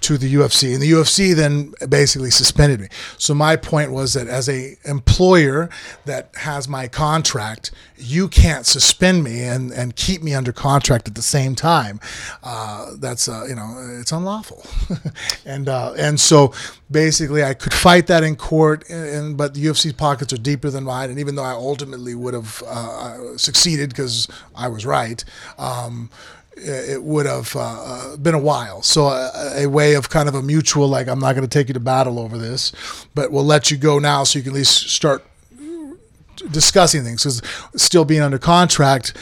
to 0.00 0.18
the 0.18 0.34
UFC. 0.34 0.74
And 0.74 0.82
the 0.82 0.90
UFC 0.90 1.34
then 1.34 1.72
basically 1.88 2.30
suspended 2.30 2.80
me. 2.80 2.88
So 3.16 3.32
my 3.32 3.56
point 3.56 3.92
was 3.92 4.12
that 4.12 4.28
as 4.28 4.48
a 4.50 4.76
employer 4.84 5.70
that 6.04 6.30
has 6.36 6.68
my 6.68 6.86
contract, 6.86 7.70
you 8.00 8.28
can't 8.28 8.66
suspend 8.66 9.22
me 9.24 9.42
and, 9.42 9.72
and 9.72 9.96
keep 9.96 10.22
me 10.22 10.34
under 10.34 10.52
contract 10.52 11.08
at 11.08 11.14
the 11.14 11.22
same 11.22 11.54
time. 11.54 12.00
Uh, 12.42 12.92
that's, 12.98 13.28
uh, 13.28 13.44
you 13.48 13.54
know, 13.54 13.98
it's 14.00 14.12
unlawful. 14.12 14.64
and, 15.46 15.68
uh, 15.68 15.92
and 15.96 16.18
so 16.18 16.52
basically 16.90 17.44
I 17.44 17.54
could 17.54 17.74
fight 17.74 18.06
that 18.08 18.22
in 18.22 18.36
court, 18.36 18.88
and, 18.88 19.08
and 19.08 19.36
but 19.36 19.54
the 19.54 19.64
UFC's 19.64 19.92
pockets 19.92 20.32
are 20.32 20.38
deeper 20.38 20.70
than 20.70 20.84
mine. 20.84 21.10
And 21.10 21.18
even 21.18 21.34
though 21.34 21.44
I 21.44 21.52
ultimately 21.52 22.14
would 22.14 22.34
have 22.34 22.62
uh, 22.66 23.36
succeeded 23.36 23.90
because 23.90 24.28
I 24.54 24.68
was 24.68 24.84
right, 24.86 25.24
um, 25.58 26.10
it 26.56 26.90
it 26.90 27.02
would 27.02 27.26
have 27.26 27.54
uh, 27.56 27.60
uh, 27.60 28.16
been 28.16 28.34
a 28.34 28.38
while. 28.38 28.82
So 28.82 29.06
a, 29.06 29.64
a 29.64 29.66
way 29.66 29.94
of 29.94 30.08
kind 30.08 30.28
of 30.28 30.34
a 30.34 30.42
mutual, 30.42 30.88
like 30.88 31.08
I'm 31.08 31.20
not 31.20 31.34
going 31.34 31.48
to 31.48 31.58
take 31.58 31.68
you 31.68 31.74
to 31.74 31.80
battle 31.80 32.18
over 32.18 32.36
this, 32.38 32.72
but 33.14 33.30
we'll 33.30 33.44
let 33.44 33.70
you 33.70 33.76
go 33.76 33.98
now 33.98 34.24
so 34.24 34.38
you 34.38 34.42
can 34.42 34.52
at 34.52 34.56
least 34.56 34.90
start 34.90 35.24
discussing 36.50 37.02
things 37.02 37.22
because 37.22 37.42
still 37.76 38.04
being 38.04 38.22
under 38.22 38.38
contract 38.38 39.16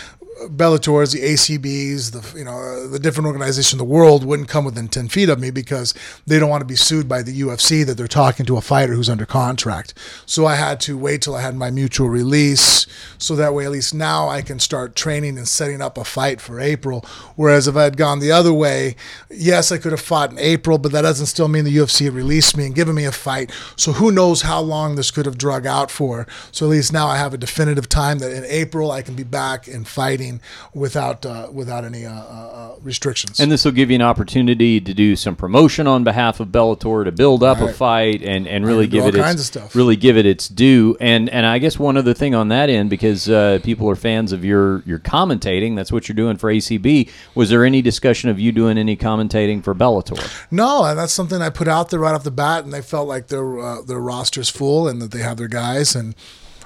Bellator's, 0.47 1.13
the 1.13 1.21
ACBs, 1.21 2.13
the 2.13 2.39
you 2.39 2.45
know 2.45 2.59
uh, 2.59 2.87
the 2.87 2.99
different 2.99 3.27
organizations 3.27 3.73
in 3.73 3.79
the 3.79 3.85
world 3.85 4.25
wouldn't 4.25 4.49
come 4.49 4.65
within 4.65 4.87
ten 4.89 5.09
feet 5.09 5.29
of 5.29 5.41
me 5.41 5.51
because 5.51 5.95
they 6.27 6.39
don't 6.39 6.49
want 6.49 6.61
to 6.61 6.67
be 6.67 6.77
sued 6.77 7.09
by 7.09 7.23
the 7.23 7.41
UFC 7.41 7.85
that 7.85 7.97
they're 7.97 8.07
talking 8.07 8.47
to 8.47 8.57
a 8.57 8.61
fighter 8.61 8.95
who's 8.95 9.09
under 9.09 9.27
contract. 9.27 9.95
So 10.27 10.47
I 10.47 10.55
had 10.55 10.81
to 10.81 10.97
wait 10.97 11.23
till 11.23 11.35
I 11.35 11.43
had 11.43 11.57
my 11.57 11.71
mutual 11.71 12.09
release, 12.09 12.87
so 13.19 13.35
that 13.35 13.53
way 13.53 13.65
at 13.65 13.73
least 13.73 13.95
now 13.95 14.29
I 14.29 14.43
can 14.43 14.61
start 14.61 14.95
training 14.95 15.39
and 15.39 15.49
setting 15.49 15.83
up 15.83 15.99
a 15.99 16.05
fight 16.05 16.41
for 16.41 16.61
April. 16.61 17.05
Whereas 17.35 17.67
if 17.67 17.77
I 17.77 17.85
had 17.85 17.97
gone 17.97 18.21
the 18.21 18.33
other 18.33 18.53
way, 18.53 18.95
yes, 19.31 19.73
I 19.73 19.79
could 19.79 19.93
have 19.93 20.01
fought 20.01 20.31
in 20.31 20.39
April, 20.39 20.79
but 20.79 20.93
that 20.93 21.03
doesn't 21.03 21.27
still 21.27 21.49
mean 21.49 21.65
the 21.65 21.77
UFC 21.77 22.05
had 22.05 22.15
released 22.15 22.57
me 22.57 22.67
and 22.67 22.75
given 22.75 22.95
me 22.95 23.05
a 23.05 23.13
fight. 23.13 23.51
So 23.75 23.93
who 23.93 24.13
knows 24.13 24.43
how 24.43 24.61
long 24.61 24.95
this 24.95 25.11
could 25.11 25.27
have 25.27 25.39
drug 25.39 25.67
out 25.67 25.91
for? 25.91 26.27
So 26.53 26.67
at 26.67 26.71
least 26.71 26.93
now 26.93 27.09
I 27.09 27.17
have 27.17 27.35
a 27.35 27.39
definitive 27.39 27.89
time 27.89 28.19
that 28.21 28.33
in 28.33 28.45
April 28.45 28.91
I 28.93 29.03
can 29.03 29.15
be 29.15 29.25
back 29.25 29.67
and 29.67 29.87
fighting 29.87 30.28
without 30.75 31.25
uh, 31.25 31.49
without 31.53 31.85
any 31.85 32.05
uh, 32.07 32.13
uh, 32.13 32.77
restrictions. 32.83 33.41
And 33.41 33.51
this 33.51 33.65
will 33.65 33.73
give 33.73 33.91
you 33.91 33.97
an 33.97 34.03
opportunity 34.03 34.81
to 34.81 34.95
do 34.95 35.17
some 35.17 35.37
promotion 35.37 35.87
on 35.87 36.05
behalf 36.05 36.41
of 36.41 36.49
Bellator 36.49 37.05
to 37.05 37.13
build 37.13 37.43
up 37.43 37.59
a 37.61 37.73
fight 37.73 38.23
and, 38.23 38.47
and 38.47 38.67
really 38.67 38.87
give 38.87 39.05
it 39.05 39.15
its, 39.15 39.25
kinds 39.25 39.41
of 39.41 39.47
stuff. 39.47 39.75
really 39.75 39.97
give 39.97 40.17
it 40.17 40.27
its 40.27 40.49
due. 40.49 40.97
And 41.01 41.29
and 41.31 41.47
I 41.47 41.59
guess 41.59 41.79
one 41.79 41.97
other 41.97 42.15
thing 42.15 42.35
on 42.35 42.49
that 42.49 42.69
end 42.69 42.91
because 42.91 43.29
uh, 43.29 43.61
people 43.63 43.89
are 43.91 43.97
fans 43.97 44.33
of 44.33 44.45
your 44.45 44.83
your 44.85 44.99
commentating. 44.99 45.77
That's 45.77 45.93
what 45.93 46.09
you're 46.09 46.17
doing 46.17 46.37
for 46.37 46.53
ACB. 46.53 47.11
Was 47.35 47.51
there 47.51 47.65
any 47.65 47.83
discussion 47.83 48.31
of 48.31 48.39
you 48.39 48.53
doing 48.53 48.79
any 48.79 48.97
commentating 48.97 49.63
for 49.63 49.75
Bellator? 49.75 50.19
No, 50.51 50.85
and 50.85 50.99
that's 50.99 51.13
something 51.13 51.41
I 51.43 51.51
put 51.51 51.69
out 51.69 51.91
there 51.91 52.01
right 52.01 52.15
off 52.15 52.25
the 52.25 52.31
bat, 52.31 52.65
and 52.65 52.73
they 52.73 52.83
felt 52.83 53.09
like 53.09 53.29
their 53.29 53.59
uh, 53.59 53.83
their 53.83 54.01
roster's 54.01 54.49
full 54.49 54.89
and 54.89 55.01
that 55.03 55.11
they 55.11 55.21
have 55.21 55.37
their 55.37 55.49
guys, 55.49 55.95
and 55.95 56.15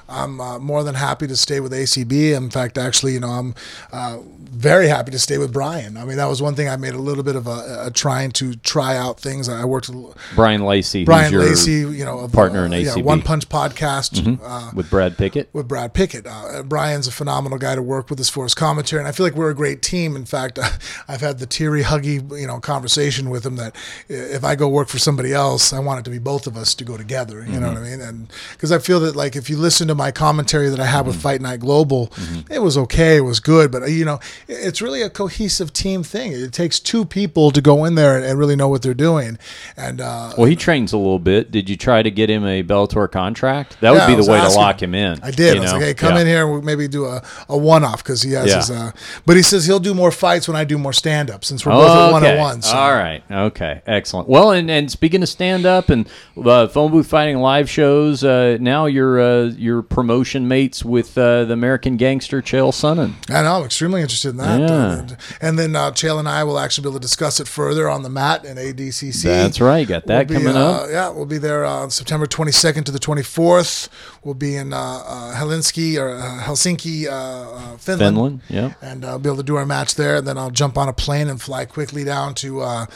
I'm 0.09 0.41
uh, 0.41 0.59
more 0.59 0.85
than 0.85 0.95
happy 0.95 1.27
to 1.27 1.37
stay 1.37 1.61
with 1.61 1.73
ACB. 1.73 2.37
In 2.37 2.51
fact, 2.51 2.79
actually, 2.79 3.12
you 3.15 3.21
know, 3.21 3.29
I'm 3.29 3.55
uh, 3.93 4.19
very 4.53 4.87
happy 4.87 5.11
to 5.11 5.19
stay 5.19 5.38
with 5.38 5.53
Brian. 5.53 5.97
I 5.97 6.05
mean, 6.05 6.19
that 6.19 6.27
was 6.27 6.43
one 6.43 6.55
thing 6.55 6.69
I 6.69 6.77
made 6.77 6.95
a 6.95 6.99
little 6.99 7.25
bit 7.25 7.37
of 7.37 7.47
a, 7.47 7.87
a 7.87 7.91
trying 7.91 8.33
to 8.33 8.55
try 8.57 8.97
out 8.97 9.19
things. 9.19 9.49
I 9.49 9.65
worked 9.65 9.88
with 9.88 10.15
Brian 10.35 10.62
Lacey, 10.62 11.05
Brian 11.05 11.33
Lacey, 11.33 11.73
you 11.73 12.05
know, 12.05 12.21
of, 12.21 12.33
partner 12.33 12.67
in 12.67 12.73
uh, 12.73 12.77
yeah, 12.77 12.91
ACB. 12.93 13.03
One 13.03 13.23
Punch 13.23 13.49
Podcast. 13.49 14.38
Uh, 14.43 14.71
with 14.75 14.91
Brad 14.91 15.17
Pickett. 15.17 15.49
with 15.53 15.69
Brad 15.69 15.95
Pickett. 15.95 16.27
Uh, 16.27 16.62
Brian's 16.62 17.07
a 17.07 17.12
phenomenal 17.12 17.59
guy 17.59 17.75
to 17.75 17.83
work 17.83 18.11
with 18.11 18.21
as 18.21 18.29
far 18.29 18.45
as 18.45 18.55
commentary, 18.55 19.01
and 19.01 19.09
I 19.09 19.12
feel 19.12 19.25
like 19.25 19.35
we're 19.35 19.51
a 19.51 19.55
great 19.55 19.81
team. 19.81 20.17
In 20.17 20.27
fact, 20.27 20.59
I've 21.09 21.21
had 21.21 21.38
the 21.38 21.47
teary, 21.47 21.83
huggy, 21.83 22.38
you 22.38 22.47
know, 22.47 22.61
conversation 22.61 23.31
with 23.31 23.47
him 23.47 23.57
that 23.57 23.75
if 24.09 24.45
I 24.45 24.55
go 24.55 24.69
work 24.69 24.88
for 24.88 24.99
somebody 24.99 25.33
else, 25.33 25.73
I 25.73 25.79
want 25.79 26.01
it 26.01 26.05
to 26.05 26.11
be 26.11 26.19
both 26.19 26.47
of 26.47 26.57
us 26.57 26.75
to 26.75 26.85
go 26.85 26.97
together. 26.97 27.45
You 27.45 27.59
know 27.59 27.69
what 27.69 27.79
I 27.79 27.83
mean? 27.83 28.01
And 28.01 28.31
because 28.53 28.71
I 28.71 28.79
feel 28.79 29.01
that 29.01 29.17
like 29.17 29.35
if 29.35 29.49
you 29.49 29.57
listen 29.57 29.88
to 29.88 29.95
my 29.95 30.02
commentary 30.11 30.69
that 30.71 30.81
I 30.81 30.87
have 30.87 31.07
with 31.07 31.21
Fight 31.21 31.41
Night 31.41 31.61
Global, 31.61 32.12
it 32.51 32.59
was 32.61 32.77
okay, 32.77 33.17
it 33.17 33.21
was 33.21 33.41
good, 33.41 33.71
but 33.71 33.88
you 33.91 34.05
know, 34.05 34.19
it's 34.49 34.83
really 34.83 35.03
a 35.03 35.11
cohesive 35.11 35.73
team 35.73 36.03
thing. 36.03 36.33
It 36.33 36.53
takes 36.53 36.81
two 36.81 37.05
people 37.05 37.51
to 37.53 37.61
go 37.61 37.85
in 37.85 37.95
there 37.95 38.17
and, 38.17 38.25
and 38.25 38.38
really 38.38 38.57
know 38.57 38.69
what 38.69 38.83
they're 38.83 38.95
doing. 38.95 39.38
And 39.77 40.01
uh, 40.01 40.33
Well, 40.37 40.47
he 40.47 40.57
trains 40.57 40.93
a 40.93 40.99
little 40.99 41.19
bit. 41.19 41.51
Did 41.51 41.69
you 41.71 41.77
try 41.77 42.03
to 42.03 42.11
get 42.11 42.29
him 42.31 42.45
a 42.45 42.62
Bellator 42.62 43.11
contract? 43.11 43.81
That 43.81 43.93
would 43.93 44.07
be 44.07 44.21
the 44.21 44.31
way 44.31 44.41
to 44.41 44.49
lock 44.49 44.83
him. 44.83 44.95
in. 44.95 45.21
I 45.23 45.31
did. 45.31 45.57
I 45.57 45.61
was 45.61 45.73
know? 45.73 45.79
like, 45.79 45.87
hey, 45.87 45.95
come 45.95 46.15
Yeah. 46.15 46.21
in 46.23 46.27
here. 46.27 46.47
We'll 46.47 46.62
maybe 46.62 46.88
do 46.88 47.05
a, 47.07 47.23
a 47.49 47.57
one 47.57 47.85
off 47.85 48.03
because 48.03 48.23
he 48.23 48.33
has 48.33 48.47
Yeah. 48.49 48.57
his. 48.57 48.71
Uh, 48.71 48.93
but 49.27 49.37
he 49.37 49.43
says 49.43 49.67
he'll 49.67 49.79
do 49.81 49.95
more 49.95 50.11
fights 50.11 50.49
when 50.49 50.57
I 50.57 50.65
do 50.65 50.79
more 50.79 50.93
stand 50.93 51.31
up 51.31 51.45
since 51.45 51.65
we're 51.65 51.73
both 51.73 51.91
at 51.91 52.12
one 52.12 52.23
okay. 52.25 52.35
on 52.35 52.41
one. 52.41 52.62
So. 52.62 52.77
All 52.77 52.93
right. 52.95 53.23
Okay. 53.31 53.83
Excellent. 53.87 54.29
Well, 54.29 54.51
and, 54.51 54.71
and 54.71 54.91
speaking 54.91 55.23
of 55.23 55.29
stand 55.29 55.67
up 55.67 55.88
and 55.91 56.09
uh, 56.43 56.69
phone 56.69 56.91
booth 56.91 57.07
fighting 57.07 57.38
live 57.38 57.69
shows, 57.69 58.25
uh, 58.25 58.57
now 58.61 58.87
you're 58.87 59.21
uh, 59.21 59.43
you're 59.57 59.82
promotion 59.83 60.49
mates 60.49 60.85
with 60.85 61.16
uh, 61.18 61.45
the 61.45 61.53
American 61.53 61.97
gangster 61.97 62.40
Chael 62.42 62.73
Sonnen. 62.73 63.14
I 63.31 63.42
know. 63.42 63.59
I'm 63.59 63.64
extremely 63.64 64.01
interested 64.01 64.31
in 64.31 64.37
that. 64.38 64.61
Yeah. 64.61 64.99
And, 64.99 65.16
and 65.40 65.59
then 65.59 65.77
uh, 65.77 65.90
Chael 65.90 66.18
and 66.18 66.29
I 66.29 66.45
will 66.45 66.59
actually 66.59 66.83
be 66.83 66.88
able 66.90 66.99
to 67.01 67.03
discuss 67.03 67.40
it 67.40 67.49
further 67.49 67.88
on 67.88 68.03
the 68.03 68.11
mat 68.11 68.45
in 68.45 68.57
ADCC. 68.57 69.23
That's 69.23 69.61
right. 69.61 69.87
Got 69.87 70.07
that 70.07 70.29
We'll 70.29 70.38
be, 70.38 70.45
coming 70.45 70.61
uh, 70.61 70.66
up. 70.66 70.90
Yeah, 70.90 71.09
we'll 71.11 71.27
be 71.27 71.38
there 71.38 71.64
on 71.64 71.90
September 71.90 72.27
22nd 72.27 72.85
to 72.85 72.92
the 72.92 72.99
24th. 72.99 73.88
We'll 74.25 74.35
be 74.35 74.57
in 74.57 74.73
uh, 74.73 74.77
uh, 74.77 75.35
Helsinki 75.35 75.99
or 75.99 76.11
uh, 76.11 76.42
Helsinki, 76.42 77.07
uh, 77.07 77.11
uh, 77.11 77.77
Finland. 77.79 78.16
Finland. 78.16 78.40
Yeah. 78.49 78.75
and 78.81 79.05
uh, 79.05 79.18
be 79.18 79.29
able 79.29 79.38
to 79.38 79.42
do 79.42 79.57
our 79.57 79.66
match 79.66 79.97
there. 79.97 80.16
And 80.16 80.27
then 80.27 80.38
I'll 80.38 80.51
jump 80.51 80.79
on 80.79 80.88
a 80.88 80.92
plane 80.92 81.29
and 81.29 81.40
fly 81.40 81.64
quickly 81.64 82.05
down 82.05 82.35
to 82.37 82.61
uh, 82.61 82.87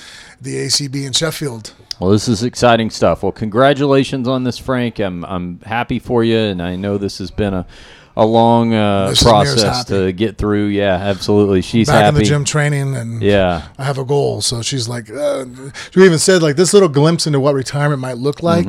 the 0.40 0.56
ACB 0.66 1.06
in 1.06 1.12
Sheffield. 1.12 1.72
Well, 1.98 2.10
this 2.10 2.28
is 2.28 2.42
exciting 2.42 2.90
stuff. 2.90 3.22
Well, 3.22 3.32
congratulations 3.32 4.28
on 4.28 4.44
this, 4.44 4.58
Frank. 4.58 4.98
I'm 4.98 5.24
I'm 5.24 5.60
happy 5.60 5.98
for 5.98 6.22
you, 6.22 6.36
and 6.36 6.60
I 6.60 6.75
know 6.76 6.98
this 6.98 7.18
has 7.18 7.30
been 7.30 7.54
a 7.54 7.66
a 8.18 8.24
long 8.24 8.72
uh, 8.72 9.12
process 9.20 9.84
to 9.84 10.10
get 10.12 10.38
through. 10.38 10.68
Yeah, 10.68 10.94
absolutely. 10.94 11.60
She's 11.60 11.86
Back 11.86 11.96
happy. 12.04 12.08
in 12.08 12.14
the 12.14 12.24
gym 12.24 12.44
training, 12.44 12.96
and 12.96 13.20
Yeah. 13.22 13.68
I 13.76 13.84
have 13.84 13.98
a 13.98 14.06
goal. 14.06 14.40
So 14.40 14.62
she's 14.62 14.88
like, 14.88 15.10
uh, 15.10 15.44
she 15.92 16.00
even 16.00 16.18
said 16.18 16.42
like 16.42 16.56
this 16.56 16.72
little 16.72 16.88
glimpse 16.88 17.26
into 17.26 17.40
what 17.40 17.54
retirement 17.54 18.00
might 18.00 18.16
look 18.16 18.42
like. 18.42 18.66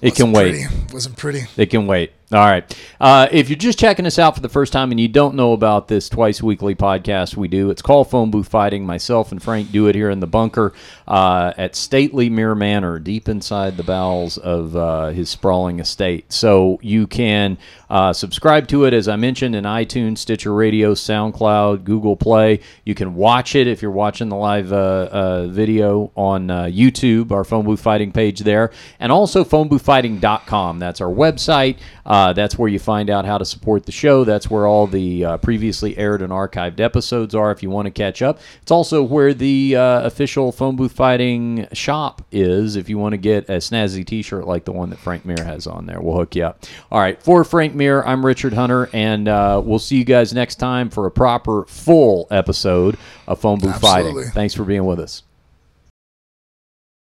It 0.00 0.14
can 0.14 0.32
wasn't 0.32 0.34
wait. 0.34 0.68
pretty. 0.68 0.92
Wasn't 0.92 1.16
pretty. 1.16 1.42
It 1.56 1.70
can 1.70 1.86
wait. 1.88 2.12
All 2.32 2.40
right. 2.40 2.78
Uh, 2.98 3.28
if 3.30 3.50
you're 3.50 3.58
just 3.58 3.78
checking 3.78 4.06
us 4.06 4.18
out 4.18 4.34
for 4.34 4.40
the 4.40 4.48
first 4.48 4.72
time 4.72 4.90
and 4.90 4.98
you 4.98 5.08
don't 5.08 5.34
know 5.34 5.52
about 5.52 5.88
this 5.88 6.08
twice 6.08 6.42
weekly 6.42 6.74
podcast 6.74 7.36
we 7.36 7.48
do, 7.48 7.68
it's 7.68 7.82
called 7.82 8.08
Phone 8.08 8.30
Booth 8.30 8.48
Fighting. 8.48 8.86
Myself 8.86 9.30
and 9.30 9.42
Frank 9.42 9.70
do 9.70 9.88
it 9.88 9.94
here 9.94 10.08
in 10.08 10.20
the 10.20 10.26
bunker 10.26 10.72
uh, 11.06 11.52
at 11.58 11.76
stately 11.76 12.30
Mirror 12.30 12.54
Manor, 12.54 12.98
deep 12.98 13.28
inside 13.28 13.76
the 13.76 13.82
bowels 13.82 14.38
of 14.38 14.74
uh, 14.74 15.08
his 15.08 15.28
sprawling 15.28 15.80
estate. 15.80 16.32
So 16.32 16.78
you 16.80 17.06
can 17.06 17.58
uh, 17.90 18.14
subscribe 18.14 18.68
to 18.68 18.86
it, 18.86 18.94
as 18.94 19.06
I 19.06 19.16
mentioned, 19.16 19.54
in 19.54 19.64
iTunes, 19.64 20.18
Stitcher 20.18 20.54
Radio, 20.54 20.94
SoundCloud, 20.94 21.84
Google 21.84 22.16
Play. 22.16 22.60
You 22.84 22.94
can 22.94 23.16
watch 23.16 23.54
it 23.54 23.68
if 23.68 23.82
you're 23.82 23.90
watching 23.90 24.30
the 24.30 24.36
live 24.36 24.72
uh, 24.72 24.76
uh, 25.12 25.46
video 25.48 26.10
on 26.16 26.48
YouTube, 26.48 27.32
our 27.32 27.44
Phone 27.44 27.66
Booth 27.66 27.82
Fighting 27.82 28.12
page 28.12 28.40
there, 28.40 28.72
and 28.98 29.12
also 29.12 29.44
phoneboothfighting.com. 29.44 30.78
That's 30.78 31.02
our 31.02 31.12
website. 31.12 31.76
Uh, 32.06 32.23
that's 32.32 32.58
where 32.58 32.68
you 32.68 32.78
find 32.78 33.10
out 33.10 33.24
how 33.24 33.38
to 33.38 33.44
support 33.44 33.86
the 33.86 33.92
show. 33.92 34.24
That's 34.24 34.48
where 34.50 34.66
all 34.66 34.86
the 34.86 35.24
uh, 35.24 35.36
previously 35.38 35.96
aired 35.98 36.22
and 36.22 36.32
archived 36.32 36.80
episodes 36.80 37.34
are 37.34 37.50
if 37.52 37.62
you 37.62 37.70
want 37.70 37.86
to 37.86 37.90
catch 37.90 38.22
up. 38.22 38.40
It's 38.62 38.70
also 38.70 39.02
where 39.02 39.34
the 39.34 39.76
uh, 39.76 40.02
official 40.02 40.52
Phone 40.52 40.76
Booth 40.76 40.92
Fighting 40.92 41.66
shop 41.72 42.22
is 42.32 42.76
if 42.76 42.88
you 42.88 42.98
want 42.98 43.12
to 43.12 43.18
get 43.18 43.48
a 43.48 43.58
snazzy 43.58 44.06
t 44.06 44.22
shirt 44.22 44.46
like 44.46 44.64
the 44.64 44.72
one 44.72 44.90
that 44.90 44.98
Frank 44.98 45.24
Mir 45.24 45.44
has 45.44 45.66
on 45.66 45.86
there. 45.86 46.00
We'll 46.00 46.16
hook 46.16 46.34
you 46.36 46.44
up. 46.44 46.64
All 46.90 47.00
right. 47.00 47.22
For 47.22 47.44
Frank 47.44 47.74
Mir, 47.74 48.02
I'm 48.02 48.24
Richard 48.24 48.52
Hunter, 48.52 48.88
and 48.92 49.28
uh, 49.28 49.60
we'll 49.64 49.78
see 49.78 49.96
you 49.96 50.04
guys 50.04 50.32
next 50.32 50.56
time 50.56 50.90
for 50.90 51.06
a 51.06 51.10
proper 51.10 51.64
full 51.66 52.26
episode 52.30 52.96
of 53.26 53.40
Phone 53.40 53.58
Booth 53.58 53.74
Absolutely. 53.74 54.22
Fighting. 54.22 54.32
Thanks 54.32 54.54
for 54.54 54.64
being 54.64 54.84
with 54.84 55.00
us. 55.00 55.22